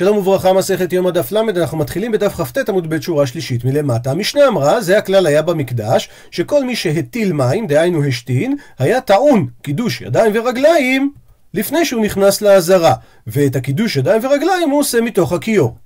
שלום 0.00 0.18
וברכה, 0.18 0.52
מסכת 0.52 0.92
יום 0.92 1.06
הדף 1.06 1.32
ל', 1.32 1.38
אנחנו 1.56 1.78
מתחילים 1.78 2.12
בדף 2.12 2.32
כ"ט 2.40 2.68
עמוד 2.68 2.90
ב' 2.90 3.00
שורה 3.00 3.26
שלישית 3.26 3.64
מלמטה. 3.64 4.10
המשנה 4.10 4.48
אמרה, 4.48 4.80
זה 4.80 4.98
הכלל 4.98 5.26
היה 5.26 5.42
במקדש, 5.42 6.08
שכל 6.30 6.64
מי 6.64 6.76
שהטיל 6.76 7.32
מים, 7.32 7.66
דהיינו 7.66 8.04
השתין, 8.04 8.56
היה 8.78 9.00
טעון 9.00 9.46
קידוש 9.62 10.00
ידיים 10.00 10.32
ורגליים 10.34 11.12
לפני 11.54 11.84
שהוא 11.84 12.04
נכנס 12.04 12.42
לעזרה, 12.42 12.94
ואת 13.26 13.56
הקידוש 13.56 13.96
ידיים 13.96 14.24
ורגליים 14.24 14.70
הוא 14.70 14.80
עושה 14.80 15.00
מתוך 15.00 15.32
הכיור. 15.32 15.76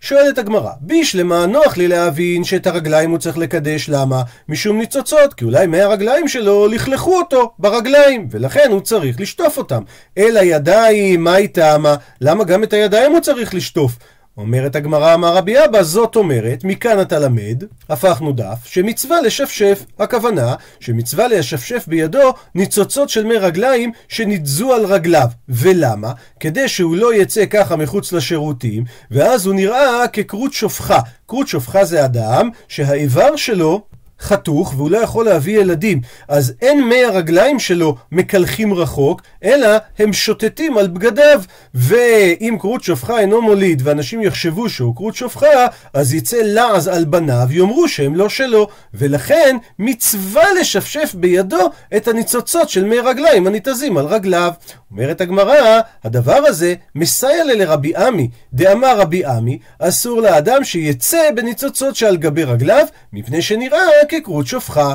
שואלת 0.00 0.38
הגמרא, 0.38 0.70
בישלמה 0.80 1.46
נוח 1.46 1.76
לי 1.76 1.88
להבין 1.88 2.44
שאת 2.44 2.66
הרגליים 2.66 3.10
הוא 3.10 3.18
צריך 3.18 3.38
לקדש, 3.38 3.88
למה? 3.88 4.22
משום 4.48 4.78
ניצוצות, 4.78 5.34
כי 5.34 5.44
אולי 5.44 5.66
מהרגליים 5.66 6.28
שלו 6.28 6.66
לכלכו 6.66 7.18
אותו 7.18 7.52
ברגליים, 7.58 8.28
ולכן 8.30 8.68
הוא 8.70 8.80
צריך 8.80 9.20
לשטוף 9.20 9.58
אותם. 9.58 9.82
אל 10.18 10.36
הידיים, 10.36 11.24
מה 11.24 11.36
איתמה? 11.36 11.96
למה 12.20 12.44
גם 12.44 12.62
את 12.62 12.72
הידיים 12.72 13.12
הוא 13.12 13.20
צריך 13.20 13.54
לשטוף? 13.54 13.92
אומרת 14.38 14.76
הגמרא, 14.76 15.14
אמר 15.14 15.36
רבי 15.36 15.64
אבא, 15.64 15.82
זאת 15.82 16.16
אומרת, 16.16 16.64
מכאן 16.64 17.00
אתה 17.00 17.18
למד, 17.18 17.64
הפכנו 17.88 18.32
דף, 18.32 18.58
שמצווה 18.64 19.20
לשפשף, 19.20 19.84
הכוונה 19.98 20.54
שמצווה 20.80 21.28
לשפשף 21.28 21.84
בידו 21.86 22.34
ניצוצות 22.54 23.08
של 23.08 23.24
מי 23.24 23.36
רגליים 23.36 23.92
שניתזו 24.08 24.74
על 24.74 24.86
רגליו. 24.86 25.28
ולמה? 25.48 26.12
כדי 26.40 26.68
שהוא 26.68 26.96
לא 26.96 27.14
יצא 27.14 27.46
ככה 27.46 27.76
מחוץ 27.76 28.12
לשירותים, 28.12 28.84
ואז 29.10 29.46
הוא 29.46 29.54
נראה 29.54 30.08
ככרות 30.12 30.52
שופחה. 30.52 30.98
כרות 31.28 31.48
שופחה 31.48 31.84
זה 31.84 32.04
אדם 32.04 32.50
שהאיבר 32.68 33.36
שלו 33.36 33.82
חתוך 34.20 34.74
והוא 34.76 34.90
לא 34.90 34.98
יכול 34.98 35.24
להביא 35.24 35.60
ילדים, 35.60 36.00
אז 36.28 36.54
אין 36.62 36.88
מי 36.88 37.04
הרגליים 37.04 37.58
שלו 37.58 37.96
מקלחים 38.12 38.74
רחוק, 38.74 39.22
אלא 39.44 39.68
הם 39.98 40.12
שוטטים 40.12 40.78
על 40.78 40.86
בגדיו. 40.86 41.42
ואם 41.74 42.56
כרות 42.60 42.82
שופחה 42.82 43.20
אינו 43.20 43.42
מוליד 43.42 43.82
ואנשים 43.84 44.22
יחשבו 44.22 44.68
שהוא 44.68 44.96
כרות 44.96 45.14
שופחה, 45.14 45.66
אז 45.92 46.14
יצא 46.14 46.36
לעז 46.42 46.88
על 46.88 47.04
בניו, 47.04 47.46
יאמרו 47.50 47.88
שהם 47.88 48.14
לא 48.14 48.28
שלו. 48.28 48.68
ולכן 48.94 49.56
מצווה 49.78 50.44
לשפשף 50.60 51.14
בידו 51.14 51.70
את 51.96 52.08
הניצוצות 52.08 52.68
של 52.68 52.84
מי 52.84 52.98
רגליים 52.98 53.46
הניתזים 53.46 53.98
על 53.98 54.06
רגליו. 54.06 54.52
אומרת 54.90 55.20
הגמרא, 55.20 55.80
הדבר 56.04 56.40
הזה 56.46 56.74
מסייע 56.94 57.44
לרבי 57.44 57.96
עמי, 57.96 58.28
דאמר 58.52 59.00
רבי 59.00 59.24
עמי, 59.24 59.58
אסור 59.78 60.20
לאדם 60.22 60.64
שיצא 60.64 61.30
בניצוצות 61.34 61.96
שעל 61.96 62.16
גבי 62.16 62.44
רגליו, 62.44 62.86
מפני 63.12 63.42
שנראה 63.42 63.78
ככרות 64.08 64.46
שופחה. 64.46 64.94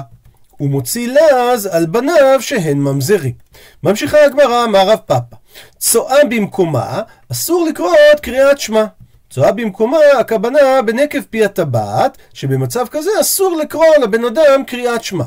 הוא 0.58 0.69
מוציא 0.69 1.08
לעז 1.08 1.66
על 1.66 1.86
בניו 1.86 2.42
שהן 2.42 2.78
ממזרי. 2.78 3.33
ממשיכה 3.83 4.25
הגמרא, 4.25 4.64
אמר 4.64 4.89
רב 4.89 5.00
פאפא, 5.06 5.36
צואה 5.78 6.25
במקומה, 6.30 7.02
אסור 7.31 7.66
לקרות 7.69 8.19
קריאת 8.22 8.59
שמע. 8.59 8.86
צואה 9.30 9.52
במקומה, 9.52 9.97
הכוונה 10.19 10.81
בנקב 10.86 11.22
פי 11.30 11.45
הטבעת, 11.45 12.17
שבמצב 12.34 12.88
כזה 12.91 13.09
אסור 13.22 13.58
לקרוא 13.58 13.86
לבן 14.02 14.25
אדם 14.25 14.64
קריאת 14.67 15.03
שמע. 15.03 15.23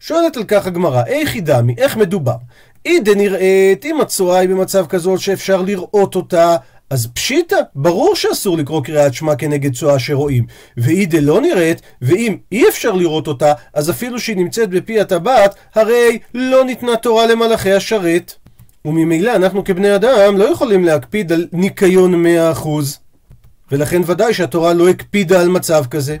שואלת 0.00 0.36
על 0.36 0.44
כך 0.44 0.66
הגמרא, 0.66 1.02
איך 1.06 1.34
היא 1.34 1.42
דמי, 1.42 1.74
איך 1.78 1.96
מדובר? 1.96 2.36
היא 2.84 3.00
דנראית, 3.02 3.84
אם 3.84 4.00
הצואה 4.00 4.38
היא 4.38 4.48
במצב 4.48 4.86
כזאת 4.86 5.20
שאפשר 5.20 5.62
לראות 5.62 6.14
אותה, 6.14 6.56
אז 6.90 7.06
פשיטא, 7.14 7.56
ברור 7.74 8.16
שאסור 8.16 8.58
לקרוא 8.58 8.82
קריאת 8.82 9.14
שמע 9.14 9.36
כנגד 9.36 9.74
צואה 9.74 9.98
שרואים. 9.98 10.44
והיא 10.76 11.08
דלא 11.08 11.40
נראית, 11.40 11.82
ואם 12.02 12.36
אי 12.52 12.68
אפשר 12.68 12.92
לראות 12.92 13.26
אותה, 13.26 13.52
אז 13.74 13.90
אפילו 13.90 14.20
שהיא 14.20 14.36
נמצאת 14.36 14.70
בפי 14.70 15.00
הטבעת, 15.00 15.54
הרי 15.74 16.18
לא 16.34 16.64
ניתנה 16.64 16.96
תורה 16.96 17.26
למלאכי 17.26 17.72
השרת. 17.72 18.32
וממילא 18.84 19.36
אנחנו 19.36 19.64
כבני 19.64 19.94
אדם 19.94 20.36
לא 20.36 20.44
יכולים 20.44 20.84
להקפיד 20.84 21.32
על 21.32 21.46
ניקיון 21.52 22.14
מאה 22.14 22.52
אחוז. 22.52 22.98
ולכן 23.72 24.02
ודאי 24.06 24.34
שהתורה 24.34 24.72
לא 24.72 24.88
הקפידה 24.88 25.40
על 25.40 25.48
מצב 25.48 25.84
כזה. 25.90 26.16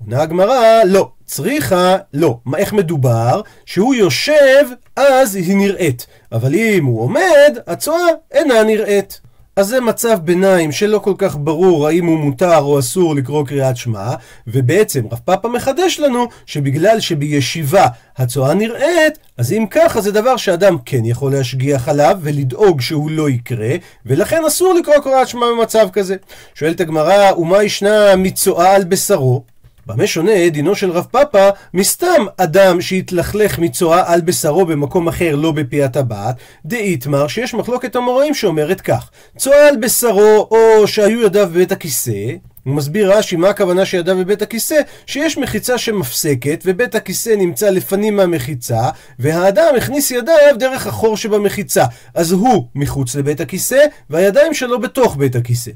עונה 0.00 0.22
הגמרא, 0.22 0.84
לא, 0.84 1.10
צריכה, 1.24 1.96
לא. 2.14 2.38
מה, 2.44 2.58
איך 2.58 2.72
מדובר? 2.72 3.40
שהוא 3.66 3.94
יושב, 3.94 4.66
אז 4.96 5.34
היא 5.34 5.56
נראית. 5.56 6.06
אבל 6.32 6.54
אם 6.54 6.84
הוא 6.84 7.00
עומד, 7.00 7.58
הצואה 7.66 8.06
אינה 8.32 8.62
נראית. 8.62 9.20
אז 9.60 9.68
זה 9.68 9.80
מצב 9.80 10.18
ביניים 10.24 10.72
שלא 10.72 10.98
כל 10.98 11.14
כך 11.18 11.36
ברור 11.38 11.88
האם 11.88 12.06
הוא 12.06 12.18
מותר 12.18 12.58
או 12.58 12.78
אסור 12.78 13.14
לקרוא 13.14 13.46
קריאת 13.46 13.76
שמע, 13.76 14.14
ובעצם 14.46 15.06
רב 15.12 15.18
פאפה 15.24 15.48
מחדש 15.48 16.00
לנו 16.00 16.28
שבגלל 16.46 17.00
שבישיבה 17.00 17.86
הצואה 18.16 18.54
נראית, 18.54 19.18
אז 19.36 19.52
אם 19.52 19.66
ככה 19.70 20.00
זה 20.00 20.12
דבר 20.12 20.36
שאדם 20.36 20.76
כן 20.84 21.04
יכול 21.04 21.32
להשגיח 21.32 21.88
עליו 21.88 22.18
ולדאוג 22.22 22.80
שהוא 22.80 23.10
לא 23.10 23.30
יקרה, 23.30 23.74
ולכן 24.06 24.44
אסור 24.46 24.74
לקרוא 24.74 24.98
קריאת 25.04 25.28
שמע 25.28 25.46
במצב 25.46 25.88
כזה. 25.92 26.16
שואלת 26.54 26.80
הגמרא, 26.80 27.32
ומה 27.32 27.62
ישנה 27.62 28.16
מצואה 28.16 28.74
על 28.74 28.84
בשרו? 28.84 29.42
במה 29.94 30.06
שונה 30.06 30.48
דינו 30.48 30.74
של 30.74 30.90
רב 30.90 31.06
פאפה 31.10 31.48
מסתם 31.74 32.26
אדם 32.36 32.80
שהתלכלך 32.80 33.58
מצואה 33.58 34.12
על 34.12 34.20
בשרו 34.20 34.66
במקום 34.66 35.08
אחר 35.08 35.36
לא 35.36 35.52
בפי 35.52 35.82
הטבעת, 35.82 36.36
דאיתמר 36.64 37.28
שיש 37.28 37.54
מחלוקת 37.54 37.96
המוראים 37.96 38.34
שאומרת 38.34 38.80
כך 38.80 39.10
צואה 39.36 39.68
על 39.68 39.76
בשרו 39.76 40.48
או 40.50 40.88
שהיו 40.88 41.22
ידיו 41.22 41.46
בבית 41.46 41.72
הכיסא 41.72 42.32
הוא 42.64 42.74
מסביר 42.74 43.12
רש"י 43.12 43.36
מה 43.36 43.48
הכוונה 43.48 43.84
שידיו 43.84 44.16
בבית 44.16 44.42
הכיסא, 44.42 44.80
שיש 45.06 45.38
מחיצה 45.38 45.78
שמפסקת 45.78 46.62
ובית 46.66 46.94
הכיסא 46.94 47.30
נמצא 47.38 47.70
לפנים 47.70 48.16
מהמחיצה 48.16 48.90
והאדם 49.18 49.74
הכניס 49.76 50.10
ידיו 50.10 50.58
דרך 50.58 50.86
החור 50.86 51.16
שבמחיצה 51.16 51.84
אז 52.14 52.32
הוא 52.32 52.66
מחוץ 52.74 53.14
לבית 53.14 53.40
הכיסא 53.40 53.84
והידיים 54.10 54.54
שלו 54.54 54.80
בתוך 54.80 55.16
בית 55.16 55.36
הכיסא 55.36 55.70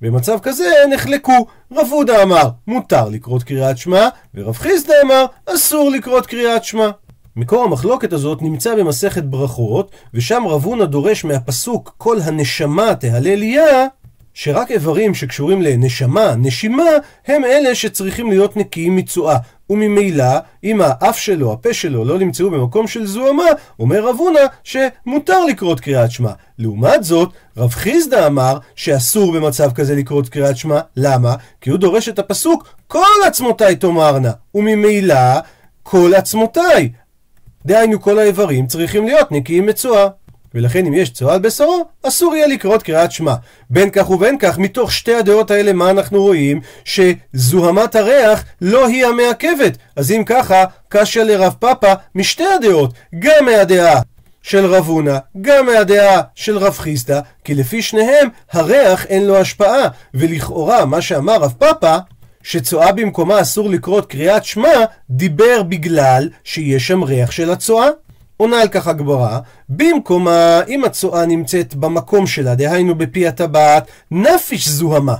במצב 0.00 0.38
כזה 0.42 0.64
נחלקו. 0.90 1.46
רב 1.72 1.86
הודה 1.90 2.22
אמר, 2.22 2.48
מותר 2.66 3.08
לקרות 3.08 3.42
קריאת 3.42 3.78
שמע, 3.78 4.08
ורב 4.34 4.56
חיסדא 4.56 4.94
אמר, 5.04 5.26
אסור 5.46 5.90
לקרות 5.90 6.26
קריאת 6.26 6.64
שמע. 6.64 6.90
מקור 7.36 7.64
המחלוקת 7.64 8.12
הזאת 8.12 8.42
נמצא 8.42 8.74
במסכת 8.74 9.22
ברכות, 9.22 9.90
ושם 10.14 10.42
רב 10.46 10.64
הונא 10.64 10.84
דורש 10.84 11.24
מהפסוק 11.24 11.94
כל 11.98 12.16
הנשמה 12.20 12.94
תהלליה, 12.94 13.86
שרק 14.34 14.70
איברים 14.70 15.14
שקשורים 15.14 15.62
לנשמה, 15.62 16.34
נשימה, 16.34 16.90
הם 17.26 17.44
אלה 17.44 17.74
שצריכים 17.74 18.30
להיות 18.30 18.56
נקיים 18.56 18.96
מצואה. 18.96 19.36
וממילא, 19.70 20.38
אם 20.64 20.80
האף 20.80 21.18
שלו, 21.18 21.52
הפה 21.52 21.74
שלו, 21.74 22.04
לא 22.04 22.18
נמצאו 22.18 22.50
במקום 22.50 22.86
של 22.86 23.06
זוהמה, 23.06 23.44
אומר 23.78 24.08
רב 24.08 24.16
הונא 24.18 24.40
שמותר 24.64 25.44
לקרות 25.44 25.80
קריאת 25.80 26.10
שמע. 26.10 26.32
לעומת 26.58 27.04
זאת, 27.04 27.28
רב 27.56 27.70
חיסדא 27.70 28.26
אמר 28.26 28.58
שאסור 28.76 29.32
במצב 29.32 29.72
כזה 29.72 29.94
לקרות 29.94 30.28
קריאת 30.28 30.56
שמע. 30.56 30.80
למה? 30.96 31.34
כי 31.60 31.70
הוא 31.70 31.78
דורש 31.78 32.08
את 32.08 32.18
הפסוק 32.18 32.68
כל 32.86 33.04
עצמותיי 33.26 33.76
תאמרנה. 33.76 34.32
וממילא, 34.54 35.40
כל 35.82 36.14
עצמותיי. 36.14 36.92
דהיינו 37.66 38.00
כל 38.00 38.18
האיברים 38.18 38.66
צריכים 38.66 39.04
להיות 39.04 39.32
נקיים 39.32 39.66
מצואה. 39.66 40.08
ולכן 40.54 40.86
אם 40.86 40.94
יש 40.94 41.10
צואה 41.10 41.34
על 41.34 41.40
בשרו, 41.40 41.84
אסור 42.02 42.36
יהיה 42.36 42.46
לקרות 42.46 42.82
קריאת 42.82 43.12
שמע. 43.12 43.34
בין 43.70 43.90
כך 43.90 44.10
ובין 44.10 44.38
כך, 44.38 44.58
מתוך 44.58 44.92
שתי 44.92 45.14
הדעות 45.14 45.50
האלה, 45.50 45.72
מה 45.72 45.90
אנחנו 45.90 46.22
רואים? 46.22 46.60
שזוהמת 46.84 47.96
הריח 47.96 48.44
לא 48.60 48.86
היא 48.86 49.06
המעכבת. 49.06 49.78
אז 49.96 50.10
אם 50.10 50.22
ככה, 50.26 50.64
קשה 50.88 51.24
לרב 51.24 51.54
פאפה 51.58 51.92
משתי 52.14 52.44
הדעות, 52.46 52.92
גם 53.18 53.44
מהדעה 53.44 54.00
של 54.42 54.66
רב 54.66 54.86
הונא, 54.86 55.18
גם 55.40 55.66
מהדעה 55.66 56.20
של 56.34 56.58
רב 56.58 56.78
חיסדא, 56.78 57.20
כי 57.44 57.54
לפי 57.54 57.82
שניהם, 57.82 58.28
הריח 58.52 59.06
אין 59.06 59.26
לו 59.26 59.36
השפעה. 59.36 59.88
ולכאורה, 60.14 60.84
מה 60.84 61.00
שאמר 61.00 61.36
רב 61.36 61.54
פאפה, 61.58 61.96
שצואה 62.42 62.92
במקומה 62.92 63.40
אסור 63.40 63.70
לקרות 63.70 64.06
קריאת 64.06 64.44
שמע, 64.44 64.84
דיבר 65.10 65.62
בגלל 65.62 66.28
שיש 66.44 66.86
שם 66.86 67.02
ריח 67.02 67.30
של 67.30 67.50
הצואה. 67.50 67.88
עונה 68.38 68.60
על 68.60 68.68
כך 68.68 68.86
הגברה, 68.86 69.40
במקומה, 69.68 70.60
אם 70.68 70.84
הצואה 70.84 71.26
נמצאת 71.26 71.74
במקום 71.74 72.26
שלה, 72.26 72.54
דהיינו 72.54 72.94
בפי 72.94 73.26
הטבעת, 73.26 73.86
נפיש 74.10 74.68
זוהמה. 74.68 75.14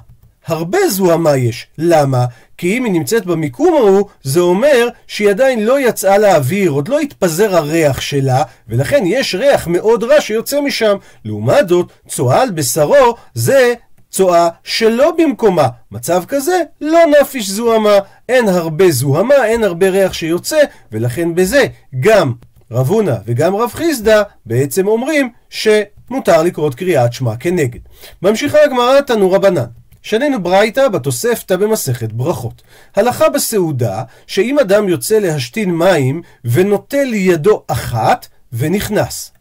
הרבה 0.47 0.79
זוהמה 0.88 1.37
יש. 1.37 1.67
למה? 1.79 2.25
כי 2.59 2.79
אם 2.79 2.85
היא 2.85 2.93
נמצאת 2.93 3.26
במיקום 3.26 3.75
ההוא, 3.75 4.09
זה 4.23 4.41
אומר 4.41 4.88
שהיא 5.06 5.31
עדיין 5.31 5.65
לא 5.65 5.81
יצאה 5.81 6.19
לאוויר, 6.19 6.70
עוד 6.70 6.88
לא 6.88 7.00
התפזר 7.00 7.56
הריח 7.56 8.00
שלה, 8.00 8.43
ולכן 8.69 9.03
יש 9.06 9.35
ריח 9.35 9.67
מאוד 9.67 10.05
רע 10.05 10.21
שיוצא 10.21 10.61
משם. 10.61 10.97
לעומת 11.25 11.69
זאת, 11.69 11.93
צואה 12.09 12.43
על 12.43 12.50
בשרו 12.50 13.14
זה 13.35 13.75
צואה 14.11 14.49
שלא 14.64 15.12
במקומה. 15.19 15.69
מצב 15.93 16.25
כזה, 16.29 16.62
לא 16.81 16.99
נפיש 17.21 17.50
זוהמה. 17.50 17.99
אין 18.29 18.49
הרבה 18.49 18.91
זוהמה, 18.91 19.44
אין 19.44 19.64
הרבה 19.64 19.88
ריח 19.91 20.12
שיוצא, 20.12 20.59
ולכן 20.93 21.35
בזה 21.35 21.64
גם 22.00 22.32
רב 22.70 22.88
הונא 22.88 23.17
וגם 23.26 23.56
רב 23.56 23.70
חיסדא 23.70 24.23
בעצם 24.47 24.88
אומרים 24.88 25.31
שמותר 25.50 26.43
לקרות 26.43 26.75
קריאת 26.75 27.12
שמע 27.12 27.37
כנגד. 27.37 27.81
ממשיכה 28.23 28.59
הגמרא 28.65 29.00
תנו 29.00 29.32
רבנן. 29.32 29.65
שנינו 30.03 30.43
ברייתא 30.43 30.88
בתוספתא 30.88 31.56
במסכת 31.56 32.12
ברכות. 32.12 32.62
הלכה 32.97 33.29
בסעודה, 33.29 34.03
שאם 34.26 34.59
אדם 34.59 34.88
יוצא 34.88 35.19
להשתין 35.19 35.75
מים 35.75 36.23
ונוטל 36.44 37.15
ידו 37.15 37.62
אחת 37.69 38.29
ונכנס. 38.53 39.32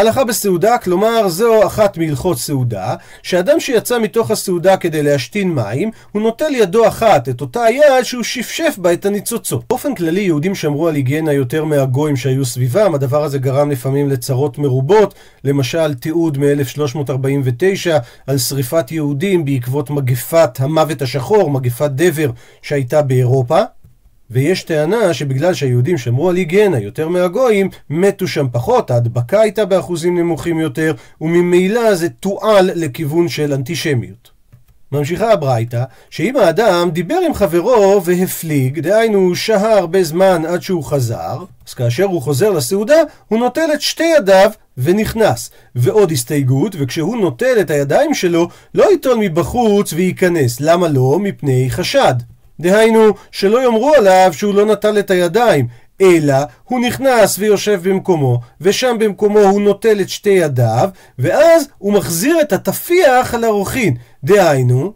הלכה 0.00 0.24
בסעודה, 0.24 0.78
כלומר 0.78 1.28
זו 1.28 1.66
אחת 1.66 1.98
מהלכות 1.98 2.38
סעודה, 2.38 2.94
שאדם 3.22 3.60
שיצא 3.60 3.98
מתוך 3.98 4.30
הסעודה 4.30 4.76
כדי 4.76 5.02
להשתין 5.02 5.54
מים, 5.54 5.90
הוא 6.12 6.22
נוטל 6.22 6.54
ידו 6.54 6.88
אחת 6.88 7.28
את 7.28 7.40
אותה 7.40 7.62
היד 7.62 8.02
שהוא 8.02 8.22
שפשף 8.22 8.74
בה 8.78 8.92
את 8.92 9.06
הניצוצות. 9.06 9.64
באופן 9.68 9.94
כללי 9.94 10.20
יהודים 10.20 10.54
שמרו 10.54 10.88
על 10.88 10.94
היגיינה 10.94 11.32
יותר 11.32 11.64
מהגויים 11.64 12.16
שהיו 12.16 12.44
סביבם, 12.44 12.94
הדבר 12.94 13.24
הזה 13.24 13.38
גרם 13.38 13.70
לפעמים 13.70 14.08
לצרות 14.10 14.58
מרובות, 14.58 15.14
למשל 15.44 15.94
תיעוד 15.94 16.38
מ-1349 16.38 17.90
על 18.26 18.38
שריפת 18.38 18.92
יהודים 18.92 19.44
בעקבות 19.44 19.90
מגפת 19.90 20.60
המוות 20.60 21.02
השחור, 21.02 21.50
מגפת 21.50 21.90
דבר 21.90 22.30
שהייתה 22.62 23.02
באירופה. 23.02 23.60
ויש 24.30 24.62
טענה 24.62 25.14
שבגלל 25.14 25.54
שהיהודים 25.54 25.98
שמרו 25.98 26.30
על 26.30 26.36
היגיינה 26.36 26.78
יותר 26.78 27.08
מהגויים, 27.08 27.68
מתו 27.90 28.28
שם 28.28 28.46
פחות, 28.52 28.90
ההדבקה 28.90 29.40
הייתה 29.40 29.64
באחוזים 29.64 30.18
נמוכים 30.18 30.60
יותר, 30.60 30.94
וממילא 31.20 31.94
זה 31.94 32.08
תועל 32.08 32.70
לכיוון 32.74 33.28
של 33.28 33.52
אנטישמיות. 33.52 34.30
ממשיכה 34.92 35.32
הברייתא, 35.32 35.84
שאם 36.10 36.36
האדם 36.36 36.90
דיבר 36.92 37.18
עם 37.26 37.34
חברו 37.34 38.02
והפליג, 38.04 38.80
דהיינו 38.80 39.36
שהה 39.36 39.78
הרבה 39.78 40.02
זמן 40.02 40.42
עד 40.46 40.62
שהוא 40.62 40.84
חזר, 40.84 41.44
אז 41.68 41.74
כאשר 41.74 42.04
הוא 42.04 42.22
חוזר 42.22 42.50
לסעודה, 42.50 43.02
הוא 43.28 43.38
נוטל 43.38 43.68
את 43.74 43.80
שתי 43.80 44.12
ידיו 44.16 44.50
ונכנס. 44.78 45.50
ועוד 45.74 46.12
הסתייגות, 46.12 46.76
וכשהוא 46.78 47.16
נוטל 47.16 47.60
את 47.60 47.70
הידיים 47.70 48.14
שלו, 48.14 48.48
לא 48.74 48.90
ייטול 48.90 49.18
מבחוץ 49.20 49.92
וייכנס. 49.92 50.60
למה 50.60 50.88
לא? 50.88 51.18
מפני 51.22 51.70
חשד. 51.70 52.14
דהיינו, 52.60 53.12
שלא 53.30 53.64
יאמרו 53.64 53.94
עליו 53.94 54.30
שהוא 54.32 54.54
לא 54.54 54.66
נטל 54.66 54.98
את 54.98 55.10
הידיים, 55.10 55.66
אלא 56.00 56.34
הוא 56.64 56.80
נכנס 56.80 57.38
ויושב 57.38 57.80
במקומו, 57.88 58.40
ושם 58.60 58.96
במקומו 59.00 59.38
הוא 59.38 59.60
נוטל 59.60 60.00
את 60.00 60.08
שתי 60.08 60.30
ידיו, 60.30 60.90
ואז 61.18 61.68
הוא 61.78 61.92
מחזיר 61.92 62.40
את 62.40 62.52
התפיח 62.52 63.34
על 63.34 63.44
הרוכין. 63.44 63.96
דהיינו, 64.24 64.92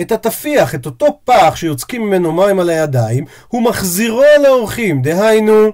את 0.00 0.12
התפיח, 0.12 0.74
את 0.74 0.86
אותו 0.86 1.18
פח 1.24 1.56
שיוצקים 1.56 2.02
ממנו 2.02 2.32
מים 2.32 2.60
על 2.60 2.70
הידיים, 2.70 3.24
הוא 3.48 3.62
מחזירו 3.62 4.22
על 4.36 4.44
האורחים. 4.44 5.02
דהיינו, 5.02 5.72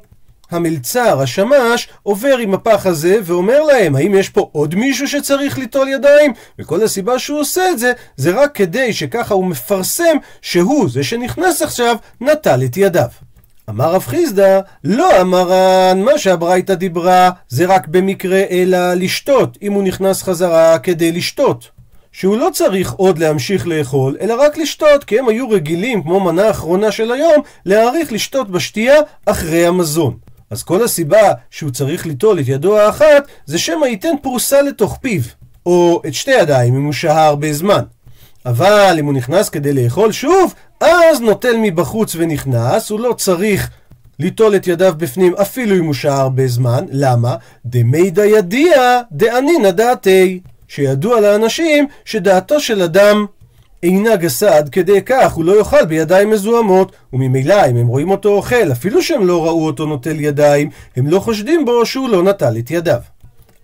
המלצר, 0.55 1.21
השמש, 1.21 1.89
עובר 2.03 2.37
עם 2.39 2.55
הפח 2.55 2.87
הזה 2.87 3.17
ואומר 3.25 3.63
להם, 3.63 3.97
האם 3.97 4.15
יש 4.15 4.29
פה 4.29 4.49
עוד 4.53 4.75
מישהו 4.75 5.09
שצריך 5.09 5.59
ליטול 5.59 5.89
ידיים? 5.89 6.33
וכל 6.59 6.83
הסיבה 6.83 7.19
שהוא 7.19 7.41
עושה 7.41 7.71
את 7.71 7.79
זה, 7.79 7.93
זה 8.17 8.31
רק 8.31 8.55
כדי 8.55 8.93
שככה 8.93 9.35
הוא 9.35 9.45
מפרסם 9.45 10.17
שהוא, 10.43 10.91
זה 10.91 11.05
שנכנס 11.05 11.63
עכשיו, 11.63 11.97
נטל 12.21 12.63
את 12.65 12.77
ידיו. 12.77 13.09
אמר 13.71 13.93
רב 13.93 14.03
חיסדא, 14.03 14.61
לא 14.85 15.21
אמרן, 15.21 16.03
מה 16.03 16.19
שהברייתא 16.19 16.75
דיברה 16.75 17.31
זה 17.49 17.67
רק 17.67 17.89
במקרה 17.89 18.43
אלא 18.51 18.95
לשתות, 18.95 19.59
אם 19.63 19.73
הוא 19.73 19.83
נכנס 19.83 20.23
חזרה 20.23 20.79
כדי 20.79 21.13
לשתות. 21.13 21.71
שהוא 22.13 22.37
לא 22.37 22.49
צריך 22.53 22.93
עוד 22.93 23.19
להמשיך 23.19 23.67
לאכול, 23.67 24.17
אלא 24.21 24.35
רק 24.35 24.59
לשתות, 24.59 25.05
כי 25.05 25.19
הם 25.19 25.29
היו 25.29 25.51
רגילים, 25.51 26.03
כמו 26.03 26.21
מנה 26.21 26.51
אחרונה 26.51 26.93
של 26.93 27.13
היום, 27.13 27.43
להאריך 27.67 28.13
לשתות 28.13 28.51
בשתייה 28.51 28.97
אחרי 29.27 29.67
המזון. 29.67 30.17
אז 30.53 30.63
כל 30.63 30.85
הסיבה 30.85 31.33
שהוא 31.51 31.71
צריך 31.71 32.07
ליטול 32.07 32.41
את 32.41 32.49
ידו 32.49 32.79
האחת, 32.79 33.27
זה 33.47 33.59
שמא 33.59 33.87
ייתן 33.87 34.15
פרוסה 34.23 34.63
לתוך 34.63 34.99
פיו, 35.01 35.23
או 35.67 36.03
את 36.07 36.15
שתי 36.15 36.31
ידיים 36.31 36.75
אם 36.75 36.85
הוא 36.85 36.93
שהה 36.93 37.27
הרבה 37.27 37.53
זמן. 37.53 37.83
אבל 38.47 38.97
אם 38.99 39.07
הוא 39.07 39.15
נכנס 39.15 39.49
כדי 39.49 39.73
לאכול 39.73 40.13
שוב, 40.13 40.55
אז 40.81 41.21
נוטל 41.21 41.57
מבחוץ 41.63 42.17
ונכנס, 42.19 42.91
הוא 42.91 43.01
לא 43.01 43.13
צריך 43.13 43.71
ליטול 44.19 44.57
את 44.57 44.67
ידיו 44.67 44.95
בפנים 44.97 45.35
אפילו 45.35 45.77
אם 45.77 45.85
הוא 45.85 45.95
שהה 45.95 46.21
הרבה 46.21 46.47
זמן. 46.47 46.85
למה? 46.91 47.37
דמידא 47.67 48.25
ידיע 48.25 49.01
דאנינא 49.13 49.71
דעתי. 49.71 50.41
שידוע 50.69 51.21
לאנשים 51.21 51.87
שדעתו 52.05 52.61
של 52.61 52.83
אדם 52.83 53.27
אינה 53.83 54.17
גסה 54.17 54.57
עד 54.57 54.69
כדי 54.69 55.03
כך, 55.03 55.33
הוא 55.33 55.45
לא 55.45 55.59
יאכל 55.59 55.85
בידיים 55.85 56.31
מזוהמות, 56.31 56.93
וממילא 57.13 57.71
אם 57.71 57.77
הם 57.77 57.87
רואים 57.87 58.11
אותו 58.11 58.29
אוכל, 58.29 58.73
אפילו 58.73 59.03
שהם 59.03 59.27
לא 59.27 59.45
ראו 59.45 59.67
אותו 59.67 59.87
נוטל 59.87 60.21
ידיים, 60.21 60.71
הם 60.97 61.07
לא 61.07 61.21
חושדים 61.21 61.65
בו 61.65 61.87
שהוא 61.87 62.09
לא 62.09 62.23
נטל 62.23 62.57
את 62.59 62.71
ידיו. 62.71 62.99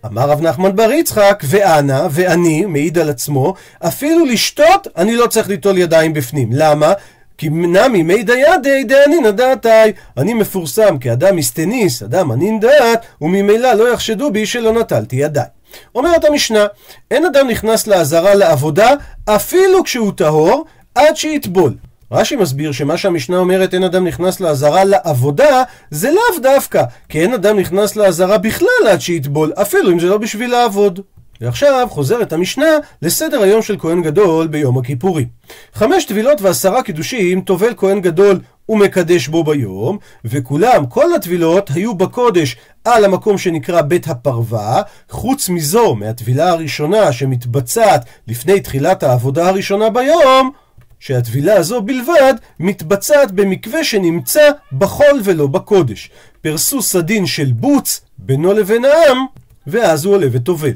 אמר 0.05 0.29
רב 0.29 0.41
נחמן 0.41 0.75
בר 0.75 0.91
יצחק, 0.91 1.43
ואנה, 1.47 2.07
ואני, 2.11 2.65
מעיד 2.65 2.97
על 2.97 3.09
עצמו, 3.09 3.53
אפילו 3.79 4.25
לשתות, 4.25 4.87
אני 4.97 5.15
לא 5.15 5.27
צריך 5.27 5.49
ליטול 5.49 5.77
ידיים 5.77 6.13
בפנים. 6.13 6.49
למה? 6.51 6.93
כי 7.37 7.49
נמי 7.49 8.03
מי 8.03 8.23
דיידי 8.23 8.83
דאנינא 8.83 9.31
דעתי. 9.31 9.91
אני 10.17 10.33
מפורסם 10.33 10.97
כאדם 10.97 11.35
מסטניס, 11.35 12.03
אדם 12.03 12.31
ענין 12.31 12.59
דעת, 12.59 13.05
וממילא 13.21 13.73
לא 13.73 13.93
יחשדו 13.93 14.31
בי 14.31 14.45
שלא 14.45 14.73
נטלתי 14.73 15.15
ידיים. 15.15 15.58
אומרת 15.95 16.25
המשנה, 16.25 16.65
אין 17.11 17.25
אדם 17.25 17.47
נכנס 17.47 17.87
לעזרה 17.87 18.35
לעבודה 18.35 18.89
אפילו 19.25 19.83
כשהוא 19.83 20.11
טהור 20.15 20.65
עד 20.95 21.15
שיטבול. 21.15 21.73
רש"י 22.11 22.35
מסביר 22.35 22.71
שמה 22.71 22.97
שהמשנה 22.97 23.37
אומרת 23.37 23.73
אין 23.73 23.83
אדם 23.83 24.07
נכנס 24.07 24.39
לעזרה 24.39 24.83
לעבודה 24.83 25.63
זה 25.91 26.11
לאו 26.11 26.39
דווקא 26.41 26.83
כי 27.09 27.21
אין 27.21 27.33
אדם 27.33 27.59
נכנס 27.59 27.95
לעזרה 27.95 28.37
בכלל 28.37 28.87
עד 28.89 29.01
שיטבול 29.01 29.53
אפילו 29.61 29.91
אם 29.91 29.99
זה 29.99 30.07
לא 30.07 30.17
בשביל 30.17 30.51
לעבוד. 30.51 30.99
ועכשיו 31.41 31.87
חוזרת 31.91 32.33
המשנה 32.33 32.69
לסדר 33.01 33.41
היום 33.41 33.61
של 33.61 33.75
כהן 33.79 34.01
גדול 34.01 34.47
ביום 34.47 34.77
הכיפורים. 34.77 35.27
חמש 35.73 36.05
טבילות 36.05 36.41
ועשרה 36.41 36.83
קידושים 36.83 37.41
טובל 37.41 37.73
כהן 37.77 38.01
גדול 38.01 38.39
ומקדש 38.69 39.27
בו 39.27 39.43
ביום, 39.43 39.97
וכולם, 40.25 40.85
כל 40.85 41.13
הטבילות 41.13 41.69
היו 41.73 41.95
בקודש 41.95 42.55
על 42.85 43.05
המקום 43.05 43.37
שנקרא 43.37 43.81
בית 43.81 44.07
הפרווה, 44.07 44.81
חוץ 45.09 45.49
מזו, 45.49 45.95
מהטבילה 45.95 46.49
הראשונה 46.49 47.11
שמתבצעת 47.11 48.05
לפני 48.27 48.61
תחילת 48.61 49.03
העבודה 49.03 49.47
הראשונה 49.47 49.89
ביום, 49.89 50.51
שהטבילה 50.99 51.53
הזו 51.53 51.81
בלבד 51.81 52.33
מתבצעת 52.59 53.31
במקווה 53.31 53.83
שנמצא 53.83 54.49
בחול 54.73 55.21
ולא 55.23 55.47
בקודש. 55.47 56.09
פרסו 56.41 56.81
סדין 56.81 57.25
של 57.25 57.51
בוץ 57.51 58.01
בינו 58.17 58.53
לבין 58.53 58.85
העם, 58.85 59.25
ואז 59.67 60.05
הוא 60.05 60.13
עולה 60.13 60.27
וטובל. 60.31 60.73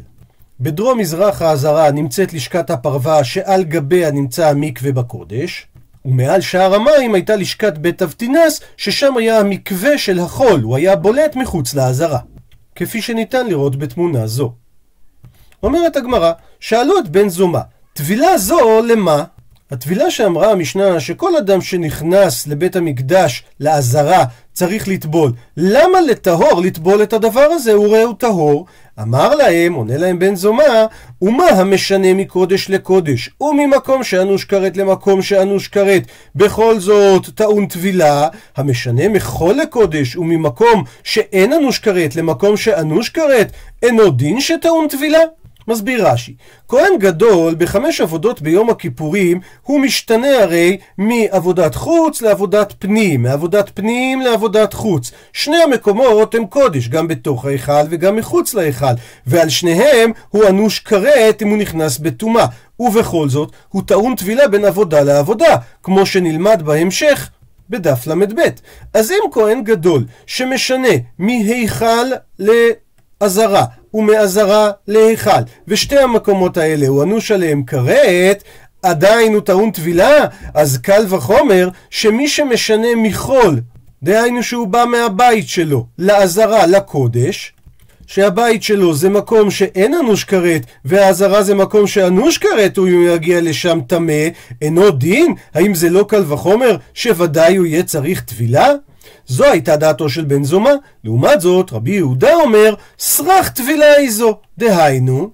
בדרום 0.59 0.99
מזרח 0.99 1.41
העזרה 1.41 1.91
נמצאת 1.91 2.33
לשכת 2.33 2.69
הפרווה 2.69 3.23
שעל 3.23 3.63
גביה 3.63 4.11
נמצא 4.11 4.49
המקווה 4.49 4.91
בקודש, 4.91 5.67
ומעל 6.05 6.41
שער 6.41 6.75
המים 6.75 7.15
הייתה 7.15 7.35
לשכת 7.35 7.77
בית 7.77 8.01
אבטינס, 8.01 8.61
ששם 8.77 9.17
היה 9.17 9.39
המקווה 9.39 9.97
של 9.97 10.19
החול, 10.19 10.61
הוא 10.61 10.75
היה 10.75 10.95
בולט 10.95 11.35
מחוץ 11.35 11.73
לעזרה. 11.73 12.19
כפי 12.75 13.01
שניתן 13.01 13.47
לראות 13.47 13.75
בתמונה 13.75 14.27
זו. 14.27 14.53
אומרת 15.63 15.95
הגמרא, 15.95 16.31
שאלו 16.59 16.99
את 16.99 17.09
בן 17.09 17.29
זומה, 17.29 17.61
טבילה 17.93 18.37
זו 18.37 18.81
למה? 18.81 19.23
הטבילה 19.73 20.11
שאמרה 20.11 20.51
המשנה 20.51 20.99
שכל 20.99 21.37
אדם 21.37 21.61
שנכנס 21.61 22.47
לבית 22.47 22.75
המקדש 22.75 23.43
לעזרה 23.59 24.23
צריך 24.53 24.87
לטבול. 24.87 25.31
למה 25.57 26.01
לטהור 26.01 26.61
לטבול 26.61 27.03
את 27.03 27.13
הדבר 27.13 27.47
הזה? 27.51 27.73
הוא 27.73 27.87
רואה 27.87 28.03
הוא 28.03 28.13
טהור. 28.17 28.65
אמר 29.01 29.35
להם, 29.35 29.73
עונה 29.73 29.97
להם 29.97 30.19
בן 30.19 30.35
זומא, 30.35 30.85
ומה 31.21 31.49
המשנה 31.49 32.13
מקודש 32.13 32.69
לקודש? 32.69 33.29
וממקום 33.41 34.03
שאנוש 34.03 34.45
כרת 34.45 34.77
למקום 34.77 35.21
שאנוש 35.21 35.67
כרת. 35.67 36.03
בכל 36.35 36.79
זאת 36.79 37.29
טעון 37.35 37.65
טבילה, 37.65 38.27
המשנה 38.57 39.09
מחול 39.09 39.55
לקודש, 39.55 40.15
וממקום 40.15 40.83
שאין 41.03 41.53
אנוש 41.53 41.79
כרת 41.79 42.15
למקום 42.15 42.57
שאנוש 42.57 43.09
כרת, 43.09 43.51
אינו 43.83 44.11
דין 44.11 44.41
שטעון 44.41 44.87
טבילה? 44.87 45.19
מסביר 45.67 46.07
רש"י, 46.07 46.35
כהן 46.67 46.97
גדול 46.99 47.55
בחמש 47.57 48.01
עבודות 48.01 48.41
ביום 48.41 48.69
הכיפורים 48.69 49.39
הוא 49.61 49.79
משתנה 49.79 50.43
הרי 50.43 50.77
מעבודת 50.97 51.75
חוץ 51.75 52.21
לעבודת 52.21 52.73
פנים, 52.79 53.23
מעבודת 53.23 53.71
פנים 53.73 54.21
לעבודת 54.21 54.73
חוץ. 54.73 55.11
שני 55.33 55.57
המקומות 55.57 56.35
הם 56.35 56.45
קודש, 56.45 56.87
גם 56.87 57.07
בתוך 57.07 57.45
ההיכל 57.45 57.83
וגם 57.89 58.15
מחוץ 58.15 58.53
להיכל, 58.53 58.93
ועל 59.27 59.49
שניהם 59.49 60.11
הוא 60.29 60.47
אנוש 60.47 60.79
כרת 60.79 61.41
אם 61.41 61.47
הוא 61.47 61.57
נכנס 61.57 61.97
בטומאה. 61.97 62.45
ובכל 62.79 63.29
זאת, 63.29 63.51
הוא 63.69 63.83
טעון 63.85 64.15
טבילה 64.15 64.47
בין 64.47 64.65
עבודה 64.65 65.01
לעבודה, 65.01 65.55
כמו 65.83 66.05
שנלמד 66.05 66.61
בהמשך 66.65 67.29
בדף 67.69 68.07
ל"ב. 68.07 68.39
אז 68.93 69.11
אם 69.11 69.31
כהן 69.31 69.63
גדול 69.63 70.05
שמשנה 70.25 70.93
מהיכל 71.19 72.05
לעזרה 72.39 73.65
ומעזרה 73.93 74.71
להיכל, 74.87 75.41
ושתי 75.67 75.97
המקומות 75.97 76.57
האלה 76.57 76.87
הוא 76.87 77.03
אנוש 77.03 77.31
עליהם 77.31 77.63
כרת, 77.63 78.43
עדיין 78.83 79.33
הוא 79.33 79.41
טעון 79.41 79.71
טבילה, 79.71 80.25
אז 80.53 80.77
קל 80.77 81.05
וחומר 81.09 81.69
שמי 81.89 82.27
שמשנה 82.27 82.87
מחול, 82.97 83.59
דהיינו 84.03 84.43
שהוא 84.43 84.67
בא 84.67 84.85
מהבית 84.91 85.47
שלו 85.47 85.85
לעזרה 85.97 86.65
לקודש, 86.65 87.53
שהבית 88.07 88.63
שלו 88.63 88.93
זה 88.93 89.09
מקום 89.09 89.51
שאין 89.51 89.93
אנוש 89.93 90.23
כרת, 90.23 90.65
והעזרה 90.85 91.43
זה 91.43 91.55
מקום 91.55 91.87
שאנוש 91.87 92.37
כרת, 92.37 92.77
הוא 92.77 92.87
יגיע 92.87 93.41
לשם 93.41 93.79
טמא, 93.87 94.27
אינו 94.61 94.91
דין? 94.91 95.33
האם 95.53 95.75
זה 95.75 95.89
לא 95.89 96.05
קל 96.07 96.23
וחומר 96.27 96.77
שוודאי 96.93 97.55
הוא 97.55 97.65
יהיה 97.65 97.83
צריך 97.83 98.21
טבילה? 98.21 98.69
זו 99.27 99.43
הייתה 99.43 99.75
דעתו 99.75 100.09
של 100.09 100.25
בן 100.25 100.43
זומא. 100.43 100.71
לעומת 101.03 101.41
זאת, 101.41 101.71
רבי 101.73 101.91
יהודה 101.91 102.35
אומר, 102.35 102.75
סרח 102.99 103.49
טבילה 103.49 103.93
היא 103.93 104.11
זו. 104.11 104.37
דהיינו, 104.57 105.29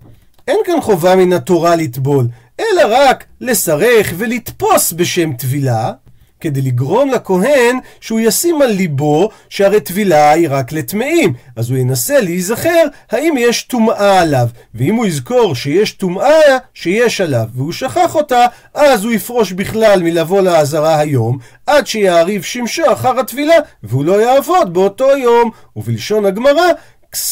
אין 0.47 0.57
כאן 0.65 0.81
חובה 0.81 1.15
מן 1.15 1.33
התורה 1.33 1.75
לטבול, 1.75 2.27
אלא 2.59 2.81
רק 2.89 3.25
לסרך 3.41 4.13
ולתפוס 4.17 4.93
בשם 4.93 5.33
טבילה, 5.33 5.91
כדי 6.39 6.61
לגרום 6.61 7.09
לכהן 7.09 7.79
שהוא 8.01 8.19
ישים 8.19 8.61
על 8.61 8.69
ליבו 8.69 9.29
שהרי 9.49 9.81
טבילה 9.81 10.31
היא 10.31 10.47
רק 10.51 10.71
לטמאים, 10.71 11.33
אז 11.55 11.69
הוא 11.69 11.77
ינסה 11.77 12.21
להיזכר 12.21 12.83
האם 13.11 13.35
יש 13.37 13.63
טומאה 13.63 14.21
עליו, 14.21 14.47
ואם 14.75 14.95
הוא 14.95 15.05
יזכור 15.05 15.55
שיש 15.55 15.91
טומאה 15.91 16.57
שיש 16.73 17.21
עליו, 17.21 17.45
והוא 17.55 17.71
שכח 17.71 18.15
אותה, 18.15 18.45
אז 18.73 19.03
הוא 19.03 19.11
יפרוש 19.11 19.51
בכלל 19.51 20.03
מלבוא 20.03 20.41
לעזרה 20.41 20.99
היום, 20.99 21.37
עד 21.67 21.87
שיעריב 21.87 22.43
שמשו 22.43 22.93
אחר 22.93 23.19
הטבילה, 23.19 23.55
והוא 23.83 24.05
לא 24.05 24.21
יעבוד 24.21 24.73
באותו 24.73 25.17
יום. 25.17 25.51
ובלשון 25.75 26.25
הגמרא, 26.25 26.67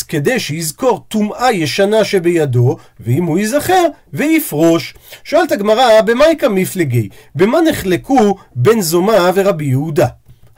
כדי 0.07 0.39
שיזכור 0.39 1.05
טומאה 1.07 1.51
ישנה 1.51 2.03
שבידו, 2.03 2.77
ואם 2.99 3.23
הוא 3.23 3.37
ייזכר, 3.37 3.83
ויפרוש. 4.13 4.93
שואלת 5.23 5.51
הגמרא, 5.51 6.01
במה 6.01 6.27
יקא 6.27 6.47
מפלגי? 6.49 7.09
במה 7.35 7.61
נחלקו 7.61 8.35
בן 8.55 8.81
זומא 8.81 9.31
ורבי 9.33 9.65
יהודה? 9.65 10.07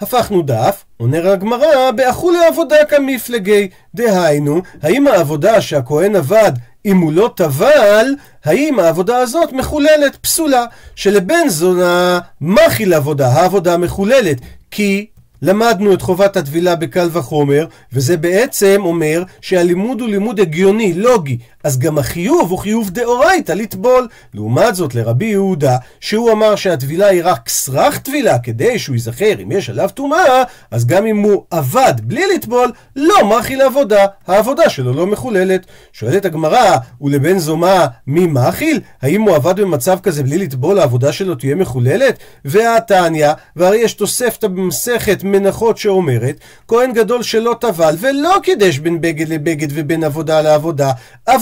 הפכנו 0.02 0.42
דף, 0.42 0.84
עונה 0.98 1.32
הגמרא, 1.32 1.92
באכולי 1.92 2.46
עבודה 2.46 2.86
כמפלגי. 2.90 3.70
דהיינו, 3.96 4.62
האם 4.82 5.08
העבודה 5.08 5.62
שהכהן 5.62 6.16
עבד 6.16 6.52
אם 6.86 6.98
הוא 6.98 7.14
לא 7.14 7.32
טבל, 7.36 8.06
האם 8.46 8.80
העבודה 8.80 9.18
הזאת 9.18 9.54
מחוללת, 9.54 10.16
פסולה, 10.16 10.66
שלבן 10.96 11.50
זונה 11.50 12.20
מכיל 12.42 12.94
עבודה, 12.94 13.28
העבודה 13.28 13.78
מחוללת, 13.78 14.38
כי 14.72 15.06
למדנו 15.41 15.93
את 15.93 16.01
חובת 16.01 16.38
הטבילה 16.38 16.75
בקל 16.75 17.08
וחומר, 17.12 17.65
וזה 17.93 18.17
בעצם 18.17 18.81
אומר 18.86 19.24
שהלימוד 19.41 20.01
הוא 20.01 20.10
לימוד 20.10 20.39
הגיוני, 20.39 20.93
לוגי, 20.93 21.38
אז 21.63 21.80
גם 21.80 21.98
החיוב 21.98 22.51
הוא 22.51 22.60
חיוב 22.60 22.89
דאורייתא 22.89 23.51
לטבול. 23.51 24.08
לעומת 24.34 24.75
זאת 24.75 24.96
לרבי 24.96 25.25
יהודה, 25.25 25.78
שהוא 26.00 26.32
אמר 26.32 26.56
שהטבילה 26.56 27.08
היא 27.08 27.22
רק 27.24 27.50
סרח 27.50 27.98
טבילה, 27.98 28.39
כדי 28.39 28.80
שהוא 28.80 28.94
ייזכר 28.94 29.34
אם 29.44 29.51
יש 29.51 29.70
עליו 29.70 29.89
טומאה, 29.94 30.44
אז 30.72 30.86
גם 30.86 31.06
אם 31.06 31.18
הוא 31.18 31.44
עבד 31.51 31.94
בלי 32.04 32.24
לטבול, 32.36 32.72
לא 32.96 33.25
מכיל 33.25 33.62
עבודה, 33.62 34.06
העבודה 34.28 34.70
שלו 34.70 34.94
לא 34.94 35.08
מחוללת. 35.08 35.66
שואלת 35.94 36.25
הגמרא, 36.25 36.78
ולבן 37.01 37.39
זומא 37.39 37.86
מי 38.08 38.28
מכיל? 38.28 38.80
האם 39.01 39.22
הוא 39.22 39.36
עבד 39.36 39.60
במצב 39.60 40.00
כזה 40.00 40.24
בלי 40.24 40.38
לטבול, 40.38 40.80
העבודה 40.80 41.12
שלו 41.12 41.36
תהיה 41.36 41.56
מחוללת? 41.56 42.18
והתניא, 42.46 43.30
והרי 43.56 43.78
יש 43.78 43.94
תוספתא 43.94 44.48
במסכת 44.48 45.24
מנחות 45.24 45.78
שאומרת, 45.78 46.39
כהן 46.68 46.94
גדול 46.94 47.24
שלא 47.24 47.56
טבל 47.62 47.96
ולא 48.00 48.36
קידש 48.44 48.78
בין 48.78 49.01
בגד 49.01 49.30
לבגד 49.30 49.68
ובין 49.72 50.04
עבודה 50.04 50.42
לעבודה, 50.42 50.92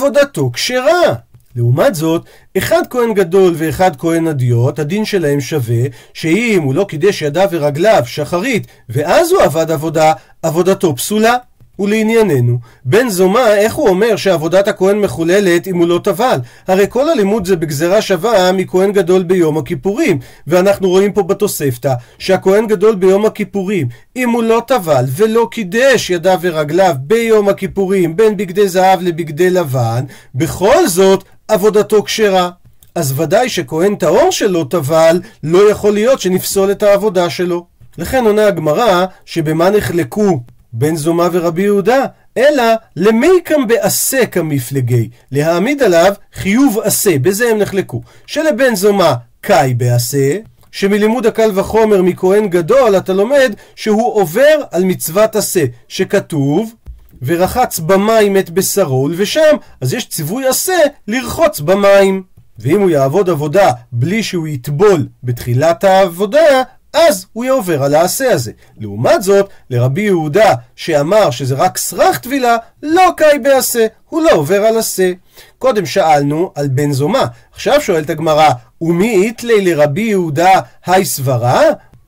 עבודתו 0.07 0.51
כשרה. 0.53 1.13
לעומת 1.55 1.95
זאת, 1.95 2.25
אחד 2.57 2.81
כהן 2.89 3.13
גדול 3.13 3.53
ואחד 3.57 3.91
כהן 3.95 4.27
אדיוט, 4.27 4.79
הדין 4.79 5.05
שלהם 5.05 5.41
שווה, 5.41 5.83
שאם 6.13 6.61
הוא 6.63 6.75
לא 6.75 6.85
קידש 6.89 7.21
ידיו 7.21 7.47
ורגליו 7.51 8.03
שחרית, 8.05 8.67
ואז 8.89 9.31
הוא 9.31 9.41
עבד 9.41 9.71
עבודה, 9.71 10.13
עבודתו 10.43 10.95
פסולה. 10.95 11.35
ולענייננו, 11.79 12.57
בן 12.85 13.09
זומא, 13.09 13.53
איך 13.53 13.75
הוא 13.75 13.89
אומר 13.89 14.15
שעבודת 14.15 14.67
הכהן 14.67 14.99
מחוללת 14.99 15.67
אם 15.67 15.77
הוא 15.77 15.87
לא 15.87 15.99
טבל? 16.03 16.39
הרי 16.67 16.85
כל 16.89 17.09
הלימוד 17.09 17.45
זה 17.47 17.55
בגזרה 17.55 18.01
שווה 18.01 18.51
מכהן 18.51 18.91
גדול 18.91 19.23
ביום 19.23 19.57
הכיפורים, 19.57 20.19
ואנחנו 20.47 20.89
רואים 20.89 21.13
פה 21.13 21.23
בתוספתא 21.23 21.93
שהכהן 22.19 22.67
גדול 22.67 22.95
ביום 22.95 23.25
הכיפורים, 23.25 23.87
אם 24.15 24.29
הוא 24.29 24.43
לא 24.43 24.61
טבל 24.67 25.05
ולא 25.15 25.47
קידש 25.51 26.09
ידיו 26.09 26.39
ורגליו 26.41 26.95
ביום 26.99 27.49
הכיפורים 27.49 28.15
בין 28.15 28.37
בגדי 28.37 28.69
זהב 28.69 29.01
לבגדי 29.01 29.49
לבן, 29.49 30.03
בכל 30.35 30.87
זאת 30.87 31.23
עבודתו 31.47 32.03
כשרה. 32.03 32.49
אז 32.95 33.19
ודאי 33.19 33.49
שכהן 33.49 33.95
טהור 33.95 34.31
שלא 34.31 34.65
טבל, 34.69 35.21
לא 35.43 35.71
יכול 35.71 35.93
להיות 35.93 36.21
שנפסול 36.21 36.71
את 36.71 36.83
העבודה 36.83 37.29
שלו. 37.29 37.65
לכן 37.97 38.25
עונה 38.25 38.47
הגמרא 38.47 39.05
שבמה 39.25 39.69
נחלקו 39.69 40.39
בן 40.77 40.95
זומא 40.95 41.27
ורבי 41.31 41.61
יהודה, 41.61 42.05
אלא 42.37 42.63
למיקם 42.95 43.67
בעשה 43.67 44.25
כמפלגי, 44.25 45.09
להעמיד 45.31 45.83
עליו 45.83 46.13
חיוב 46.33 46.79
עשה, 46.83 47.19
בזה 47.19 47.49
הם 47.49 47.57
נחלקו. 47.57 48.01
שלבן 48.27 48.75
זומא 48.75 49.13
קאי 49.41 49.73
בעשה, 49.73 50.37
שמלימוד 50.71 51.25
הקל 51.25 51.51
וחומר 51.55 52.01
מכהן 52.01 52.47
גדול 52.47 52.97
אתה 52.97 53.13
לומד 53.13 53.53
שהוא 53.75 54.13
עובר 54.13 54.59
על 54.71 54.83
מצוות 54.83 55.35
עשה, 55.35 55.65
שכתוב 55.87 56.73
ורחץ 57.21 57.79
במים 57.79 58.37
את 58.37 58.49
בשרו 58.49 59.09
ושם, 59.17 59.55
אז 59.81 59.93
יש 59.93 60.09
ציווי 60.09 60.47
עשה 60.47 60.77
לרחוץ 61.07 61.59
במים. 61.59 62.23
ואם 62.59 62.81
הוא 62.81 62.89
יעבוד 62.89 63.29
עבודה 63.29 63.71
בלי 63.91 64.23
שהוא 64.23 64.47
יטבול 64.47 65.07
בתחילת 65.23 65.83
העבודה, 65.83 66.63
אז 66.97 67.25
הוא 67.33 67.45
יעובר 67.45 67.83
על 67.83 67.95
העשה 67.95 68.31
הזה. 68.31 68.51
לעומת 68.79 69.23
זאת, 69.23 69.49
לרבי 69.69 70.01
יהודה, 70.01 70.53
שאמר 70.75 71.31
שזה 71.31 71.55
רק 71.55 71.77
סרח 71.77 72.17
טבילה, 72.17 72.57
לא 72.83 73.09
קאי 73.17 73.39
בעשה, 73.39 73.85
הוא 74.09 74.21
לא 74.21 74.31
עובר 74.31 74.65
על 74.65 74.77
עשה. 74.77 75.11
קודם 75.59 75.85
שאלנו 75.85 76.51
על 76.55 76.67
בן 76.67 76.91
זומא, 76.91 77.23
עכשיו 77.53 77.81
שואלת 77.81 78.09
הגמרא, 78.09 78.49
ומי 78.81 79.15
איתלי 79.15 79.61
לרבי 79.61 80.01
יהודה 80.01 80.59
היי 80.85 81.05
סברה? 81.05 81.61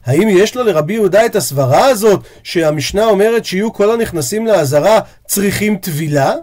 האם 0.05 0.27
יש 0.29 0.55
לו 0.55 0.63
לרבי 0.63 0.93
יהודה 0.93 1.25
את 1.25 1.36
הסברה 1.36 1.86
הזאת, 1.86 2.24
שהמשנה 2.43 3.05
אומרת 3.05 3.46
שיהיו 3.46 3.74
כל 3.74 3.91
הנכנסים 3.91 4.48
לעזרה 4.48 5.00
צריכים 5.27 5.77
טבילה? 5.77 6.34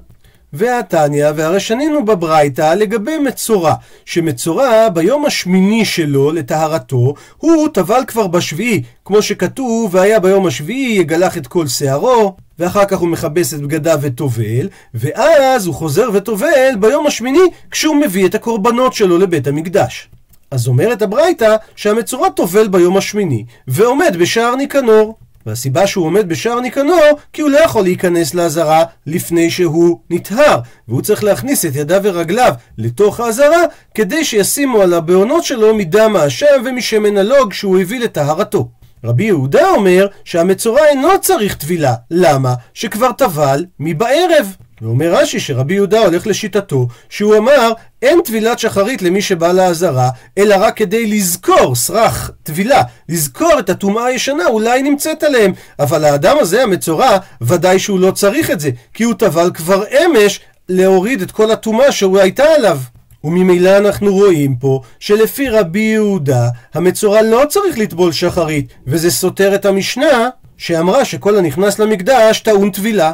והתניא, 0.57 1.27
והרי 1.37 1.61
שנינו 1.61 2.05
בברייתא 2.05 2.75
לגבי 2.75 3.19
מצורע, 3.19 3.75
שמצורע 4.05 4.89
ביום 4.89 5.27
השמיני 5.27 5.85
שלו 5.85 6.33
לטהרתו, 6.33 7.15
הוא 7.37 7.69
טבל 7.69 8.01
כבר 8.07 8.27
בשביעי, 8.27 8.83
כמו 9.05 9.23
שכתוב, 9.23 9.95
והיה 9.95 10.21
ביום 10.21 10.47
השביעי 10.47 10.99
יגלח 10.99 11.37
את 11.37 11.47
כל 11.47 11.67
שערו, 11.67 12.37
ואחר 12.59 12.85
כך 12.85 12.99
הוא 12.99 13.09
מכבס 13.09 13.55
את 13.55 13.61
בגדיו 13.61 13.99
וטובל, 14.03 14.69
ואז 14.95 15.67
הוא 15.67 15.75
חוזר 15.75 16.09
וטובל 16.13 16.75
ביום 16.81 17.07
השמיני 17.07 17.45
כשהוא 17.71 17.97
מביא 17.97 18.27
את 18.27 18.35
הקורבנות 18.35 18.95
שלו 18.95 19.19
לבית 19.19 19.47
המקדש. 19.47 20.09
אז 20.51 20.69
אומרת 20.69 21.03
הברייתא 21.03 21.57
שהמצורע 21.77 22.31
טובל 22.31 22.69
ביום 22.69 22.97
השמיני, 22.97 23.45
ועומד 23.69 24.17
בשער 24.21 24.57
ניקנור. 24.57 25.17
והסיבה 25.47 25.87
שהוא 25.87 26.07
עומד 26.07 26.29
בשער 26.29 26.61
ניקנור, 26.61 27.19
כי 27.33 27.43
הוא 27.43 27.51
לא 27.51 27.59
יכול 27.59 27.83
להיכנס 27.83 28.35
לעזרה 28.35 28.85
לפני 29.07 29.51
שהוא 29.51 30.01
נטהר, 30.11 30.61
והוא 30.89 31.03
צריך 31.03 31.25
להכניס 31.25 31.65
את 31.65 31.75
ידיו 31.75 32.01
ורגליו 32.03 32.53
לתוך 32.79 33.21
העזרה, 33.21 33.63
כדי 33.95 34.25
שישימו 34.25 34.83
על 34.83 34.95
הבעונות 34.95 35.45
שלו 35.45 35.75
מדם 35.75 36.17
האשם 36.17 36.63
ומשמן 36.65 37.17
הלוג 37.17 37.53
שהוא 37.53 37.81
הביא 37.81 38.01
לטהרתו. 38.01 38.69
רבי 39.05 39.25
יהודה 39.25 39.71
אומר 39.71 40.07
שהמצורע 40.25 40.87
אינו 40.87 41.09
צריך 41.21 41.57
טבילה, 41.57 41.95
למה? 42.11 42.55
שכבר 42.75 43.13
טבל 43.13 43.65
מבערב. 43.81 44.57
ואומר 44.83 45.15
רש"י 45.15 45.41
שרבי 45.41 45.75
יהודה 45.75 46.01
הולך 46.01 46.27
לשיטתו, 46.27 46.89
שהוא 47.09 47.37
אמר 47.37 47.73
אין 48.03 48.21
טבילת 48.25 48.59
שחרית 48.59 49.03
למי 49.03 49.23
שבא 49.23 49.53
לעזרה, 49.53 50.11
אלא 50.39 50.57
רק 50.59 50.77
כדי 50.77 51.07
לזכור, 51.07 51.75
סרח, 51.75 52.31
טבילה, 52.43 52.83
לזכור 53.09 53.59
את 53.59 53.71
הטומאה 53.71 54.05
הישנה, 54.05 54.47
אולי 54.47 54.83
נמצאת 54.83 55.23
עליהם. 55.23 55.53
אבל 55.79 56.05
האדם 56.05 56.37
הזה, 56.41 56.63
המצורע, 56.63 57.19
ודאי 57.41 57.79
שהוא 57.79 58.01
לא 58.01 58.11
צריך 58.11 58.51
את 58.51 58.61
זה, 58.61 58.71
כי 58.95 59.05
הוא 59.05 59.15
טבל 59.15 59.51
כבר 59.55 59.85
אמש 60.05 60.41
להוריד 60.69 61.23
את 61.23 61.31
כל 61.31 61.51
הטומאה 61.51 61.93
שהוא 61.93 62.19
הייתה 62.19 62.45
עליו. 62.45 62.79
וממילא 63.25 63.79
אנחנו 63.79 64.15
רואים 64.15 64.57
פה 64.57 64.81
שלפי 64.99 65.49
רבי 65.49 65.81
יהודה, 65.81 66.49
המצורע 66.75 67.23
לא 67.23 67.43
צריך 67.49 67.79
לטבול 67.79 68.13
שחרית, 68.13 68.67
וזה 68.87 69.11
סותר 69.11 69.55
את 69.55 69.65
המשנה 69.65 70.29
שאמרה 70.57 71.05
שכל 71.05 71.39
הנכנס 71.39 71.79
למקדש 71.79 72.41
טעון 72.41 72.71
טבילה. 72.71 73.13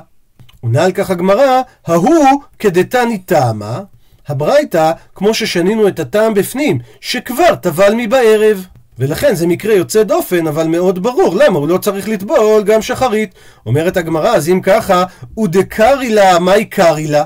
עונה 0.64 0.84
על 0.84 0.92
כך 0.92 1.10
הגמרא, 1.10 1.60
ההוא 1.86 2.40
כדתני 2.58 3.18
טעמה, 3.18 3.80
הברייתא, 4.28 4.92
כמו 5.14 5.34
ששנינו 5.34 5.88
את 5.88 6.00
הטעם 6.00 6.34
בפנים, 6.34 6.78
שכבר 7.00 7.54
טבל 7.54 7.94
מבערב. 7.96 8.66
ולכן 8.98 9.34
זה 9.34 9.46
מקרה 9.46 9.74
יוצא 9.74 10.02
דופן, 10.02 10.46
אבל 10.46 10.66
מאוד 10.66 11.02
ברור. 11.02 11.34
למה? 11.34 11.58
הוא 11.58 11.68
לא 11.68 11.78
צריך 11.78 12.08
לטבול 12.08 12.62
גם 12.64 12.82
שחרית. 12.82 13.34
אומרת 13.66 13.96
הגמרא, 13.96 14.28
אז 14.28 14.48
אם 14.48 14.60
ככה, 14.60 15.04
ודקרי 15.38 16.10
לה, 16.10 16.38
מהי 16.38 16.64
קרי 16.64 17.06
לה? 17.06 17.24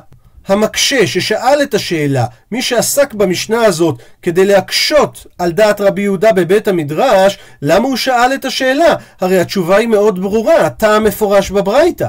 המקשה 0.49 1.07
ששאל 1.07 1.63
את 1.63 1.75
השאלה, 1.75 2.25
מי 2.53 2.63
שעסק 2.63 3.15
במשנה 3.15 3.65
הזאת 3.65 4.03
כדי 4.23 4.47
להקשות 4.47 5.27
על 5.39 5.53
דעת 5.53 5.81
רבי 5.81 6.03
יהודה 6.03 6.33
בבית 6.33 6.69
המדרש, 6.69 7.39
למה 7.63 7.89
הוא 7.89 7.97
שאל 7.97 8.35
את 8.35 8.45
השאלה? 8.45 8.95
הרי 9.21 9.41
התשובה 9.41 9.77
היא 9.77 9.89
מאוד 9.89 10.23
ברורה, 10.23 10.67
הטעם 10.67 11.05
מפורש 11.05 11.51
בברייתא. 11.51 12.09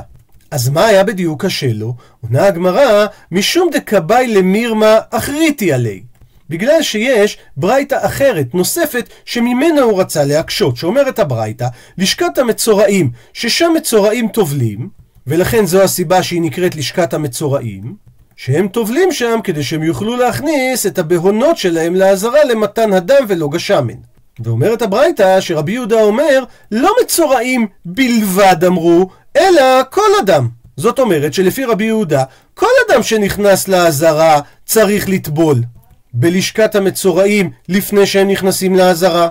אז 0.51 0.69
מה 0.69 0.85
היה 0.85 1.03
בדיוק 1.03 1.45
קשה 1.45 1.73
לו? 1.73 1.93
עונה 2.21 2.45
הגמרא, 2.45 3.05
משום 3.31 3.69
דקבאי 3.73 4.27
למירמה 4.27 4.99
אחריתי 5.11 5.73
עלי. 5.73 6.03
בגלל 6.49 6.81
שיש 6.81 7.37
ברייתא 7.57 7.97
אחרת, 8.05 8.55
נוספת, 8.55 9.09
שממנה 9.25 9.81
הוא 9.81 10.01
רצה 10.01 10.23
להקשות, 10.23 10.77
שאומרת 10.77 11.19
הברייתא, 11.19 11.67
לשכת 11.97 12.37
המצורעים, 12.37 13.09
ששם 13.33 13.71
מצורעים 13.77 14.27
טובלים, 14.27 14.89
ולכן 15.27 15.65
זו 15.65 15.83
הסיבה 15.83 16.23
שהיא 16.23 16.41
נקראת 16.41 16.75
לשכת 16.75 17.13
המצורעים, 17.13 17.95
שהם 18.35 18.67
טובלים 18.67 19.11
שם 19.11 19.39
כדי 19.43 19.63
שהם 19.63 19.83
יוכלו 19.83 20.15
להכניס 20.15 20.85
את 20.85 20.99
הבהונות 20.99 21.57
שלהם 21.57 21.95
לעזרה 21.95 22.43
למתן 22.43 22.93
הדם 22.93 23.25
ולא 23.27 23.47
גשמן. 23.49 23.97
ואומרת 24.39 24.81
הברייתא 24.81 25.41
שרבי 25.41 25.71
יהודה 25.71 26.01
אומר, 26.01 26.43
לא 26.71 26.91
מצורעים 27.03 27.67
בלבד 27.85 28.63
אמרו, 28.67 29.09
אלא 29.38 29.84
כל 29.89 30.10
אדם. 30.24 30.48
זאת 30.77 31.00
אומרת 31.00 31.34
שלפי 31.34 31.65
רבי 31.65 31.84
יהודה, 31.84 32.24
כל 32.53 32.67
אדם 32.88 33.03
שנכנס 33.03 33.67
לעזרה 33.67 34.39
צריך 34.65 35.10
לטבול 35.10 35.58
בלשכת 36.13 36.75
המצורעים 36.75 37.51
לפני 37.70 38.06
שהם 38.06 38.27
נכנסים 38.27 38.75
לעזרה. 38.75 39.27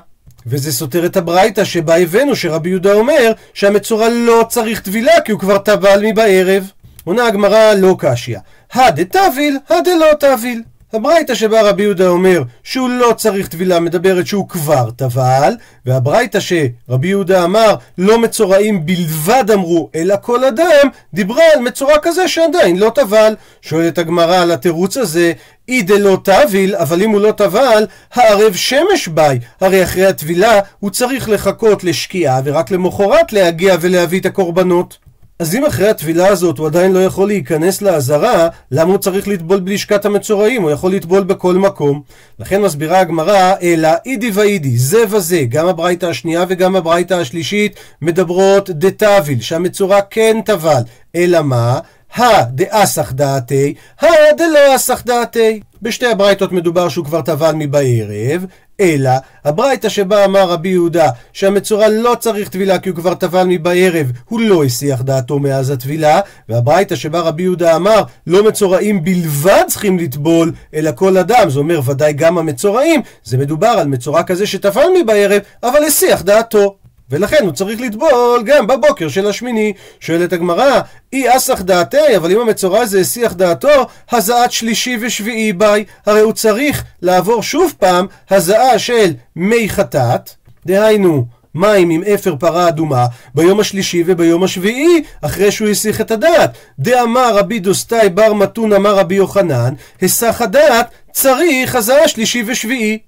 וזה 0.47 0.73
סותר 0.73 1.07
את 1.07 1.17
הברייתא 1.17 1.65
שבה 1.65 1.97
הבאנו 1.97 2.37
שרבי 2.37 2.69
יהודה 2.69 2.93
אומר 2.93 3.33
שהמצורע 3.55 4.09
לא 4.09 4.47
צריך 4.49 4.81
טבילה 4.81 5.21
כי 5.25 5.33
הוא 5.33 5.41
כבר 5.41 5.59
טבל 5.59 6.01
מבערב. 6.03 6.71
עונה 7.05 7.27
הגמרא 7.27 7.75
לא 7.75 7.97
קשיא. 7.99 8.39
הדתביל, 8.73 9.59
הדלא 9.69 10.15
תביל. 10.21 10.63
הברייתא 10.93 11.35
שבה 11.35 11.63
רבי 11.63 11.83
יהודה 11.83 12.09
אומר 12.09 12.43
שהוא 12.63 12.89
לא 12.89 13.13
צריך 13.17 13.49
טבילה 13.49 13.81
מדברת 13.81 14.27
שהוא 14.27 14.49
כבר 14.49 14.91
טבל, 14.91 15.55
והברייתא 15.87 16.39
שרבי 16.41 17.09
יהודה 17.09 17.45
אמר 17.45 17.75
לא 17.99 18.19
מצורעים 18.19 18.87
בלבד 18.87 19.51
אמרו 19.51 19.91
אלא 19.95 20.15
כל 20.23 20.45
אדם, 20.45 20.89
דיברה 21.15 21.43
על 21.55 21.61
מצורע 21.61 21.99
כזה 22.03 22.29
שעדיין 22.29 22.77
לא 22.77 22.93
טבל. 22.95 23.35
שואלת 23.63 23.99
הגמרא 23.99 24.37
על 24.37 24.51
התירוץ 24.51 24.97
הזה, 24.97 25.33
אי 25.69 25.83
דלא 25.83 26.19
טביל, 26.25 26.77
אבל 26.77 27.03
אם 27.03 27.11
הוא 27.11 27.21
לא 27.21 27.33
טבל, 27.33 27.87
הערב 28.15 28.55
שמש 28.55 29.09
ביי. 29.09 29.39
הרי 29.61 29.83
אחרי 29.83 30.07
הטבילה 30.07 30.61
הוא 30.81 30.91
צריך 30.91 31.29
לחכות 31.29 31.85
לשקיעה 31.85 32.41
ורק 32.45 32.71
למחרת 32.71 33.33
להגיע 33.33 33.77
ולהביא 33.81 34.21
את 34.21 34.27
הקורבנות. 34.27 35.06
אז 35.39 35.55
אם 35.55 35.65
אחרי 35.65 35.89
הטבילה 35.89 36.29
הזאת 36.29 36.59
הוא 36.59 36.67
עדיין 36.67 36.93
לא 36.93 37.05
יכול 37.05 37.27
להיכנס 37.29 37.83
לעזרה, 37.83 38.49
למה 38.71 38.91
הוא 38.91 38.99
צריך 38.99 39.29
לטבול 39.29 39.61
בלשכת 39.61 40.05
המצורעים? 40.05 40.63
הוא 40.63 40.71
יכול 40.71 40.93
לטבול 40.93 41.25
בכל 41.25 41.55
מקום. 41.55 42.03
לכן 42.39 42.63
מסבירה 42.63 43.01
הגמרא, 43.01 43.55
אלא 43.63 43.89
אידי 44.07 44.31
ואידי, 44.35 44.79
זה 44.79 45.05
וזה, 45.11 45.45
גם 45.49 45.67
הברייתא 45.67 46.07
השנייה 46.07 46.45
וגם 46.49 46.77
הברייתא 46.77 47.15
השלישית 47.15 47.75
מדברות 48.03 48.71
דתביל, 48.71 49.41
שהמצורע 49.41 50.01
כן 50.11 50.37
טבל. 50.45 50.83
אלא 51.17 51.43
מה? 51.43 51.79
הא 52.15 52.43
דאסך 52.51 53.13
דעתי, 53.13 53.75
הא 54.01 54.33
דלא 54.37 54.77
אסך 54.77 55.03
דעתי. 55.07 55.61
בשתי 55.83 56.07
הברייתות 56.07 56.53
מדובר 56.53 56.89
שהוא 56.89 57.05
כבר 57.05 57.23
טבל 57.23 57.53
מבערב, 57.55 58.47
אלא 58.81 59.11
הברייתא 59.45 59.89
שבה 59.89 60.25
אמר 60.25 60.51
רבי 60.51 60.69
יהודה 60.69 61.09
שהמצורע 61.33 61.89
לא 61.89 62.17
צריך 62.21 62.49
טבילה 62.49 62.79
כי 62.79 62.89
הוא 62.89 62.97
כבר 62.97 63.15
טבל 63.15 63.45
מבערב, 63.49 64.13
הוא 64.25 64.41
לא 64.41 64.65
הסיח 64.65 65.03
דעתו 65.03 65.39
מאז 65.39 65.71
הטבילה, 65.71 66.21
והברייתא 66.49 66.97
שבה 66.97 67.21
רבי 67.21 67.43
יהודה 67.43 67.77
אמר 67.77 68.03
לא 68.27 68.49
מצורעים 68.49 69.05
בלבד 69.05 69.63
צריכים 69.67 69.99
לטבול, 69.99 70.53
אלא 70.75 70.91
כל 70.95 71.17
אדם, 71.17 71.51
זה 71.51 71.59
אומר 71.59 71.81
ודאי 71.85 72.13
גם 72.13 72.39
המצורעים, 72.39 73.01
זה 73.25 73.39
מדובר 73.39 73.67
על 73.67 73.89
מצורע 73.89 74.23
כזה 74.23 74.47
שטבל 74.47 74.87
מבערב, 75.03 75.43
אבל 75.63 75.85
הסיח 75.85 76.23
דעתו. 76.23 76.77
ולכן 77.11 77.45
הוא 77.45 77.53
צריך 77.53 77.81
לטבול 77.81 78.43
גם 78.45 78.67
בבוקר 78.67 79.09
של 79.09 79.27
השמיני. 79.27 79.73
שואלת 80.01 80.33
הגמרא, 80.33 80.81
אי 81.13 81.37
אסח 81.37 81.61
דעתי, 81.61 82.17
אבל 82.17 82.33
אם 82.33 82.41
המצורע 82.41 82.81
הזה 82.81 83.01
הסיח 83.01 83.33
דעתו, 83.33 83.87
הזעת 84.11 84.53
שלישי 84.53 84.99
ושביעי 85.01 85.53
ביי. 85.53 85.85
הרי 86.07 86.21
הוא 86.21 86.33
צריך 86.33 86.85
לעבור 87.03 87.43
שוב 87.43 87.75
פעם 87.79 88.07
הזעה 88.31 88.79
של 88.79 89.13
מי 89.37 89.69
חטאת, 89.69 90.31
דהיינו 90.67 91.27
מים 91.55 91.91
עם 91.91 92.03
אפר 92.15 92.37
פרה 92.37 92.69
אדומה 92.69 93.07
ביום 93.35 93.61
השלישי 93.61 94.03
וביום 94.07 94.43
השביעי, 94.43 95.03
אחרי 95.23 95.53
שהוא 95.53 95.69
הסיח 95.69 96.01
את 96.01 96.11
הדעת. 96.11 96.51
דאמר 96.79 97.37
רבי 97.37 97.59
דוסטאי 97.59 98.09
בר 98.09 98.33
מתון 98.33 98.73
אמר 98.73 98.95
רבי 98.95 99.15
יוחנן, 99.15 99.75
הסח 100.03 100.43
הדעת 100.43 100.91
צריך 101.13 101.75
הזעה 101.75 102.09
שלישי 102.09 102.43
ושביעי. 102.47 102.99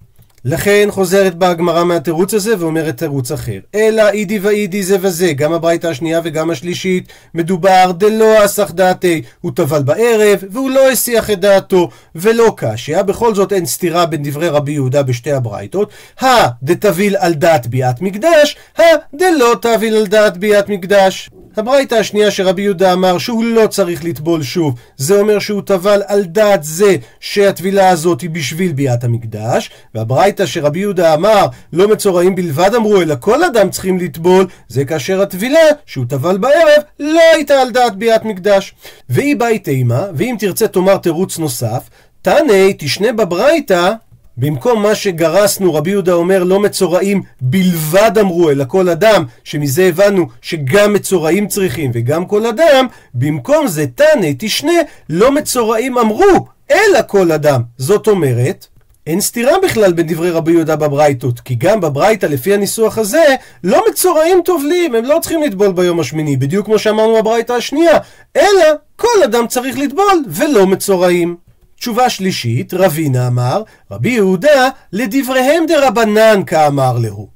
לכן 0.45 0.89
חוזרת 0.91 1.35
בה 1.35 1.51
הגמרא 1.51 1.85
מהתירוץ 1.85 2.35
הזה 2.35 2.55
ואומרת 2.59 2.97
תירוץ 2.97 3.33
אחר. 3.33 3.59
אלא 3.75 4.09
אידי 4.09 4.39
ואידי 4.39 4.83
זה 4.83 4.97
וזה, 5.01 5.33
גם 5.33 5.53
הברייתא 5.53 5.87
השנייה 5.87 6.21
וגם 6.25 6.51
השלישית, 6.51 7.09
מדובר 7.35 7.93
דלא 7.93 8.45
אסח 8.45 8.71
דעתי, 8.71 9.23
הוא 9.41 9.53
טבל 9.55 9.83
בערב 9.83 10.39
והוא 10.51 10.71
לא 10.71 10.91
הסיח 10.91 11.31
את 11.31 11.41
דעתו, 11.41 11.89
ולא 12.15 12.55
קשיא, 12.57 13.03
בכל 13.03 13.35
זאת 13.35 13.53
אין 13.53 13.67
סתירה 13.67 14.07
בין 14.07 14.23
דברי 14.23 14.49
רבי 14.49 14.73
יהודה 14.73 15.03
בשתי 15.03 15.33
הברייתות, 15.33 15.91
הא 16.21 16.49
דתביל 16.63 17.17
על 17.17 17.35
דעת 17.35 17.67
ביאת 17.67 18.01
מקדש, 18.01 18.57
הא 18.77 18.85
דלא 19.15 19.55
תביל 19.61 19.97
על 19.97 20.07
דעת 20.07 20.37
ביאת 20.37 20.69
מקדש. 20.69 21.31
הברייתא 21.59 21.95
השנייה 21.95 22.31
שרבי 22.31 22.63
יהודה 22.63 22.93
אמר 22.93 23.19
שהוא 23.19 23.45
לא 23.45 23.67
צריך 23.67 24.05
לטבול 24.05 24.43
שוב, 24.43 24.75
זה 24.97 25.21
אומר 25.21 25.39
שהוא 25.39 25.63
טבל 25.63 26.03
על 26.07 26.25
דעת 26.25 26.65
זה 26.65 26.97
שהטבילה 27.21 27.89
הזאת 27.89 28.21
היא 28.21 28.31
בשביל 28.31 28.73
ביאת 28.73 29.05
המקדש, 29.05 29.71
והברייתא 29.95 30.47
שרבי 30.47 30.79
יהודה 30.79 31.15
אמר 31.15 31.47
לא 31.73 31.89
מצורעים 31.89 32.35
בלבד 32.35 32.75
אמרו 32.75 33.01
אלא 33.01 33.15
כל 33.21 33.45
אדם 33.45 33.71
צריכים 33.71 33.99
לטבול, 33.99 34.47
זה 34.69 34.85
כאשר 34.85 35.23
הטבילה 35.23 35.59
שהוא 35.87 36.05
טבל 36.09 36.39
בערב 36.39 36.83
לא 37.01 37.21
הייתה 37.35 37.61
על 37.61 37.71
דעת 37.71 37.97
ביאת 37.97 38.25
מקדש. 38.25 38.75
והיא 39.09 39.37
באי 39.37 39.59
תימה, 39.59 40.07
ואם 40.15 40.37
תרצה 40.39 40.69
תאמר 40.69 40.97
תירוץ 40.97 41.39
נוסף, 41.39 41.91
תנא 42.23 42.71
תשנה 42.79 43.13
בברייתא 43.13 43.93
במקום 44.39 44.83
מה 44.83 44.95
שגרסנו, 44.95 45.75
רבי 45.75 45.91
יהודה 45.91 46.13
אומר 46.13 46.45
לא 46.45 46.61
מצורעים 46.61 47.23
בלבד 47.41 48.19
אמרו, 48.21 48.51
אלא 48.51 48.65
כל 48.69 48.89
אדם, 48.89 49.25
שמזה 49.45 49.85
הבנו 49.85 50.27
שגם 50.43 50.93
מצורעים 50.93 51.49
צריכים 51.49 51.91
וגם 51.95 52.27
כל 52.27 52.47
אדם, 52.47 52.87
במקום 53.15 53.67
זה 53.67 53.87
תנא 53.95 54.29
תשנה, 54.39 54.73
לא 55.11 55.33
מצורעים 55.33 55.99
אמרו, 55.99 56.47
אלא 56.71 56.99
כל 57.07 57.33
אדם. 57.33 57.63
זאת 57.79 58.07
אומרת, 58.07 58.67
אין 59.07 59.21
סתירה 59.21 59.53
בכלל 59.63 59.93
בין 59.93 60.07
דברי 60.07 60.31
רבי 60.31 60.53
יהודה 60.53 60.77
בברייתות, 60.77 61.41
כי 61.41 61.55
גם 61.55 61.81
בברייתא 61.81 62.27
לפי 62.27 62.55
הניסוח 62.55 62.99
הזה, 62.99 63.25
לא 63.65 63.85
מצורעים 63.91 64.41
טובלים, 64.45 64.95
הם 64.95 65.05
לא 65.05 65.19
צריכים 65.21 65.43
לטבול 65.43 65.73
ביום 65.73 66.01
השמיני, 66.01 66.37
בדיוק 66.37 66.67
כמו 66.67 66.79
שאמרנו 66.79 67.17
בברייתא 67.19 67.53
השנייה, 67.53 67.99
אלא 68.37 68.65
כל 68.97 69.23
אדם 69.25 69.47
צריך 69.47 69.79
לטבול 69.79 70.25
ולא 70.29 70.67
מצורעים. 70.67 71.48
תשובה 71.79 72.11
שלישית, 72.11 72.75
רבינה 72.75 73.27
אמר, 73.27 73.63
רבי 73.91 74.11
יהודה, 74.11 74.69
לדבריהם 74.93 75.67
דרבנן 75.67 76.43
כאמר 76.47 76.99
להו. 76.99 77.29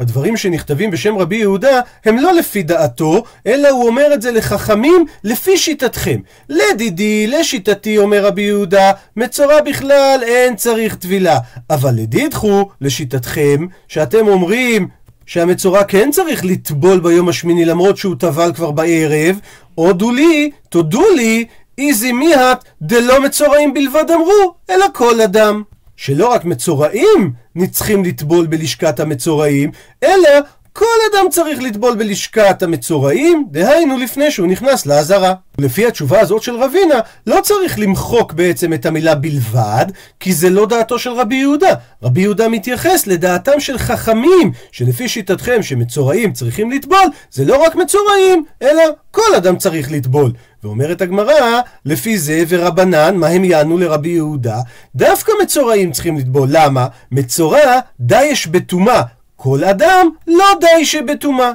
הדברים 0.00 0.36
שנכתבים 0.36 0.90
בשם 0.90 1.18
רבי 1.18 1.36
יהודה 1.36 1.80
הם 2.04 2.18
לא 2.18 2.32
לפי 2.32 2.62
דעתו, 2.62 3.24
אלא 3.46 3.68
הוא 3.68 3.86
אומר 3.86 4.14
את 4.14 4.22
זה 4.22 4.30
לחכמים 4.30 5.04
לפי 5.24 5.56
שיטתכם. 5.56 6.20
לדידי, 6.48 7.26
לשיטתי, 7.26 7.98
אומר 7.98 8.24
רבי 8.26 8.42
יהודה, 8.42 8.92
מצורע 9.16 9.60
בכלל 9.60 10.20
אין 10.22 10.56
צריך 10.56 10.94
טבילה. 10.94 11.38
אבל 11.70 11.94
לדידכו, 11.94 12.68
לשיטתכם, 12.80 13.66
שאתם 13.88 14.28
אומרים 14.28 14.88
שהמצורע 15.26 15.84
כן 15.84 16.10
צריך 16.12 16.44
לטבול 16.44 17.00
ביום 17.00 17.28
השמיני 17.28 17.64
למרות 17.64 17.96
שהוא 17.96 18.14
טבל 18.18 18.52
כבר 18.54 18.70
בערב, 18.70 19.38
הודו 19.74 20.10
לי, 20.10 20.50
תודו 20.68 21.04
לי, 21.16 21.44
איזי 21.80 22.12
מיהת 22.12 22.64
דלא 22.82 23.20
מצורעים 23.20 23.74
בלבד 23.74 24.10
אמרו, 24.10 24.54
אלא 24.70 24.86
כל 24.92 25.20
אדם. 25.20 25.62
שלא 25.96 26.28
רק 26.28 26.44
מצורעים 26.44 27.32
נצטרים 27.54 28.04
לטבול 28.04 28.46
בלשכת 28.46 29.00
המצורעים, 29.00 29.70
אלא 30.02 30.40
כל 30.72 30.84
אדם 31.12 31.30
צריך 31.30 31.62
לטבול 31.62 31.96
בלשכת 31.96 32.62
המצורעים, 32.62 33.46
דהיינו 33.50 33.98
לפני 33.98 34.30
שהוא 34.30 34.46
נכנס 34.46 34.86
לעזרה. 34.86 35.34
לפי 35.58 35.86
התשובה 35.86 36.20
הזאת 36.20 36.42
של 36.42 36.56
רבינה, 36.56 37.00
לא 37.26 37.40
צריך 37.42 37.78
למחוק 37.78 38.32
בעצם 38.32 38.72
את 38.72 38.86
המילה 38.86 39.14
בלבד, 39.14 39.86
כי 40.20 40.32
זה 40.32 40.50
לא 40.50 40.66
דעתו 40.66 40.98
של 40.98 41.10
רבי 41.10 41.36
יהודה. 41.36 41.74
רבי 42.02 42.20
יהודה 42.20 42.48
מתייחס 42.48 43.06
לדעתם 43.06 43.60
של 43.60 43.78
חכמים, 43.78 44.52
שלפי 44.72 45.08
שיטתכם 45.08 45.62
שמצורעים 45.62 46.32
צריכים 46.32 46.70
לטבול, 46.70 47.06
זה 47.30 47.44
לא 47.44 47.64
רק 47.64 47.74
מצורעים, 47.74 48.44
אלא 48.62 48.82
כל 49.10 49.34
אדם 49.36 49.58
צריך 49.58 49.92
לטבול. 49.92 50.32
ואומרת 50.64 51.00
הגמרא, 51.02 51.60
לפי 51.84 52.18
זה 52.18 52.42
ורבנן, 52.48 53.16
מה 53.16 53.26
הם 53.26 53.44
יענו 53.44 53.78
לרבי 53.78 54.08
יהודה? 54.08 54.60
דווקא 54.94 55.32
מצורעים 55.42 55.92
צריכים 55.92 56.18
לטבול. 56.18 56.48
למה? 56.52 56.86
מצורע 57.12 57.80
די 58.00 58.22
יש 58.22 58.46
בטומאה. 58.46 59.02
כל 59.36 59.64
אדם 59.64 60.08
לא 60.26 60.44
די 60.60 60.84
שבטומאה. 60.84 61.52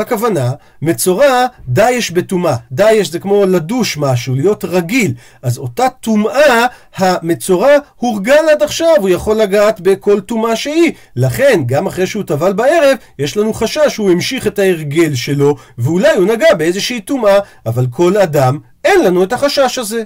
הכוונה, 0.00 0.52
מצורע 0.82 1.46
יש 1.90 2.10
בטומאה. 2.10 2.56
יש 2.92 3.10
זה 3.10 3.18
כמו 3.18 3.44
לדוש 3.46 3.96
משהו, 3.96 4.34
להיות 4.34 4.64
רגיל. 4.64 5.14
אז 5.42 5.58
אותה 5.58 5.88
טומאה, 6.00 6.66
המצורע 6.96 7.72
הורגל 7.96 8.44
עד 8.52 8.62
עכשיו, 8.62 8.94
הוא 9.00 9.08
יכול 9.08 9.36
לגעת 9.36 9.80
בכל 9.80 10.20
טומאה 10.20 10.56
שהיא. 10.56 10.92
לכן, 11.16 11.62
גם 11.66 11.86
אחרי 11.86 12.06
שהוא 12.06 12.22
טבל 12.22 12.52
בערב, 12.52 12.96
יש 13.18 13.36
לנו 13.36 13.54
חשש 13.54 13.88
שהוא 13.88 14.10
המשיך 14.10 14.46
את 14.46 14.58
ההרגל 14.58 15.14
שלו, 15.14 15.56
ואולי 15.78 16.16
הוא 16.16 16.26
נגע 16.26 16.54
באיזושהי 16.54 17.00
טומאה, 17.00 17.38
אבל 17.66 17.86
כל 17.90 18.16
אדם, 18.16 18.58
אין 18.84 19.04
לנו 19.04 19.22
את 19.22 19.32
החשש 19.32 19.78
הזה. 19.78 20.02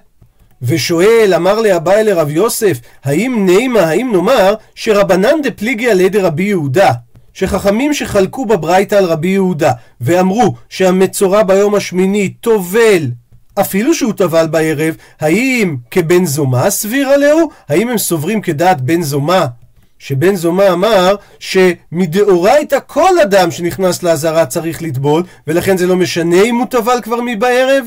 ושואל, 0.63 1.33
אמר 1.37 1.61
לאביי 1.61 2.05
לרב 2.05 2.31
יוסף, 2.31 2.81
האם 3.05 3.47
נימה, 3.47 3.81
האם 3.81 4.13
נאמר, 4.13 4.55
שרבנן 4.75 5.43
דפליגי 5.43 5.91
על 5.91 6.01
ידי 6.01 6.19
רבי 6.19 6.43
יהודה, 6.43 6.93
שחכמים 7.35 7.95
שחלקו 7.95 8.47
בברייתא 8.47 8.95
על 8.95 9.05
רבי 9.05 9.29
יהודה, 9.29 9.73
ואמרו 10.01 10.55
שהמצורע 10.69 11.43
ביום 11.43 11.75
השמיני 11.75 12.29
טובל 12.29 13.11
אפילו 13.61 13.95
שהוא 13.95 14.13
טבל 14.13 14.47
בערב, 14.47 14.97
האם 15.21 15.77
כבן 15.91 16.25
זומה 16.25 16.71
סביר 16.71 17.09
עליהו? 17.09 17.51
האם 17.69 17.89
הם 17.89 17.99
סוברים 17.99 18.41
כדעת 18.41 18.81
בן 18.81 19.03
זומה? 19.03 19.47
שבן 19.99 20.35
זומה 20.35 20.73
אמר 20.73 21.17
שמדאורייתא 21.39 22.79
כל 22.87 23.21
אדם 23.23 23.51
שנכנס 23.51 24.03
לעזרה 24.03 24.47
צריך 24.47 24.83
לטבול, 24.83 25.23
ולכן 25.47 25.77
זה 25.77 25.87
לא 25.87 25.97
משנה 25.97 26.43
אם 26.43 26.57
הוא 26.57 26.67
טבל 26.67 27.01
כבר 27.03 27.21
מבערב? 27.27 27.85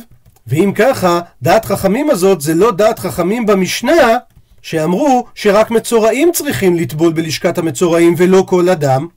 ואם 0.47 0.71
ככה, 0.75 1.19
דעת 1.41 1.65
חכמים 1.65 2.10
הזאת 2.10 2.41
זה 2.41 2.53
לא 2.53 2.71
דעת 2.71 2.99
חכמים 2.99 3.45
במשנה, 3.45 4.17
שאמרו 4.62 5.25
שרק 5.36 5.71
מצורעים 5.71 6.31
צריכים 6.34 6.75
לטבול 6.75 7.13
בלשכת 7.13 7.58
המצורעים 7.58 8.15
ולא 8.17 8.43
כל 8.47 8.69
אדם. 8.69 9.08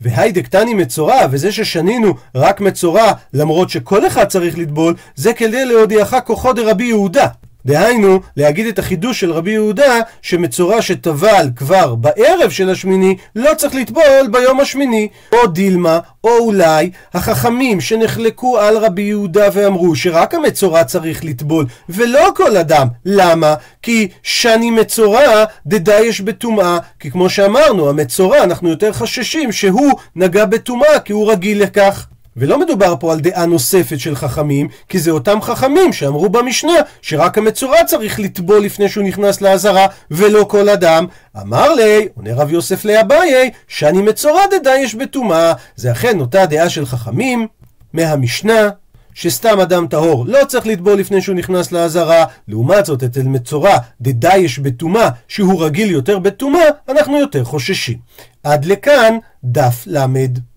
והיידק 0.00 0.48
תני 0.48 0.74
מצורע, 0.74 1.26
וזה 1.30 1.52
ששנינו 1.52 2.14
רק 2.34 2.60
מצורע, 2.60 3.12
למרות 3.34 3.70
שכל 3.70 4.06
אחד 4.06 4.24
צריך 4.24 4.58
לטבול, 4.58 4.94
זה 5.14 5.32
כדי 5.32 5.64
להודיעך 5.64 6.16
כוחו 6.24 6.52
דרבי 6.52 6.84
יהודה. 6.84 7.26
דהיינו, 7.66 8.20
להגיד 8.36 8.66
את 8.66 8.78
החידוש 8.78 9.20
של 9.20 9.32
רבי 9.32 9.50
יהודה, 9.50 10.00
שמצורע 10.22 10.82
שטבל 10.82 11.48
כבר 11.56 11.94
בערב 11.94 12.50
של 12.50 12.70
השמיני, 12.70 13.16
לא 13.36 13.54
צריך 13.56 13.74
לטבול 13.74 14.28
ביום 14.30 14.60
השמיני. 14.60 15.08
או 15.32 15.46
דילמה, 15.46 15.98
או 16.24 16.38
אולי, 16.38 16.90
החכמים 17.14 17.80
שנחלקו 17.80 18.58
על 18.58 18.76
רבי 18.76 19.02
יהודה 19.02 19.48
ואמרו 19.52 19.96
שרק 19.96 20.34
המצורע 20.34 20.84
צריך 20.84 21.24
לטבול, 21.24 21.66
ולא 21.88 22.28
כל 22.36 22.56
אדם. 22.56 22.86
למה? 23.04 23.54
כי 23.82 24.08
שני 24.22 24.70
מצורע 24.70 25.44
דדייש 25.66 26.20
בטומאה. 26.20 26.78
כי 27.00 27.10
כמו 27.10 27.30
שאמרנו, 27.30 27.88
המצורע, 27.88 28.44
אנחנו 28.44 28.68
יותר 28.68 28.92
חששים 28.92 29.52
שהוא 29.52 29.92
נגע 30.16 30.44
בטומאה, 30.44 31.00
כי 31.00 31.12
הוא 31.12 31.32
רגיל 31.32 31.62
לכך. 31.62 32.06
ולא 32.40 32.60
מדובר 32.60 32.94
פה 33.00 33.12
על 33.12 33.20
דעה 33.20 33.46
נוספת 33.46 34.00
של 34.00 34.16
חכמים, 34.16 34.68
כי 34.88 34.98
זה 34.98 35.10
אותם 35.10 35.42
חכמים 35.42 35.92
שאמרו 35.92 36.28
במשנה 36.28 36.72
שרק 37.02 37.38
המצורע 37.38 37.84
צריך 37.84 38.20
לטבול 38.20 38.64
לפני 38.64 38.88
שהוא 38.88 39.04
נכנס 39.04 39.40
לעזרה, 39.40 39.86
ולא 40.10 40.44
כל 40.44 40.68
אדם. 40.68 41.06
אמר 41.40 41.74
לי, 41.74 42.08
עונה 42.16 42.34
רב 42.34 42.50
יוסף 42.50 42.84
לאביי, 42.84 43.50
שאני 43.68 44.02
מצורע 44.02 44.42
דדייש 44.50 44.94
בטומאה. 44.94 45.52
זה 45.76 45.92
אכן 45.92 46.20
אותה 46.20 46.46
דעה 46.46 46.68
של 46.68 46.86
חכמים 46.86 47.46
מהמשנה. 47.92 48.70
שסתם 49.14 49.60
אדם 49.60 49.86
טהור 49.86 50.26
לא 50.26 50.44
צריך 50.48 50.66
לטבול 50.66 50.98
לפני 50.98 51.22
שהוא 51.22 51.36
נכנס 51.36 51.72
לעזרה, 51.72 52.24
לעומת 52.48 52.86
זאת 52.86 53.02
אצל 53.02 53.22
מצורע 53.22 53.76
דדייש 54.00 54.58
בטומאה, 54.58 55.08
שהוא 55.28 55.64
רגיל 55.64 55.90
יותר 55.90 56.18
בטומאה, 56.18 56.64
אנחנו 56.88 57.18
יותר 57.18 57.44
חוששים. 57.44 57.98
עד 58.44 58.64
לכאן 58.64 59.16
דף 59.44 59.84
למד. 59.86 60.38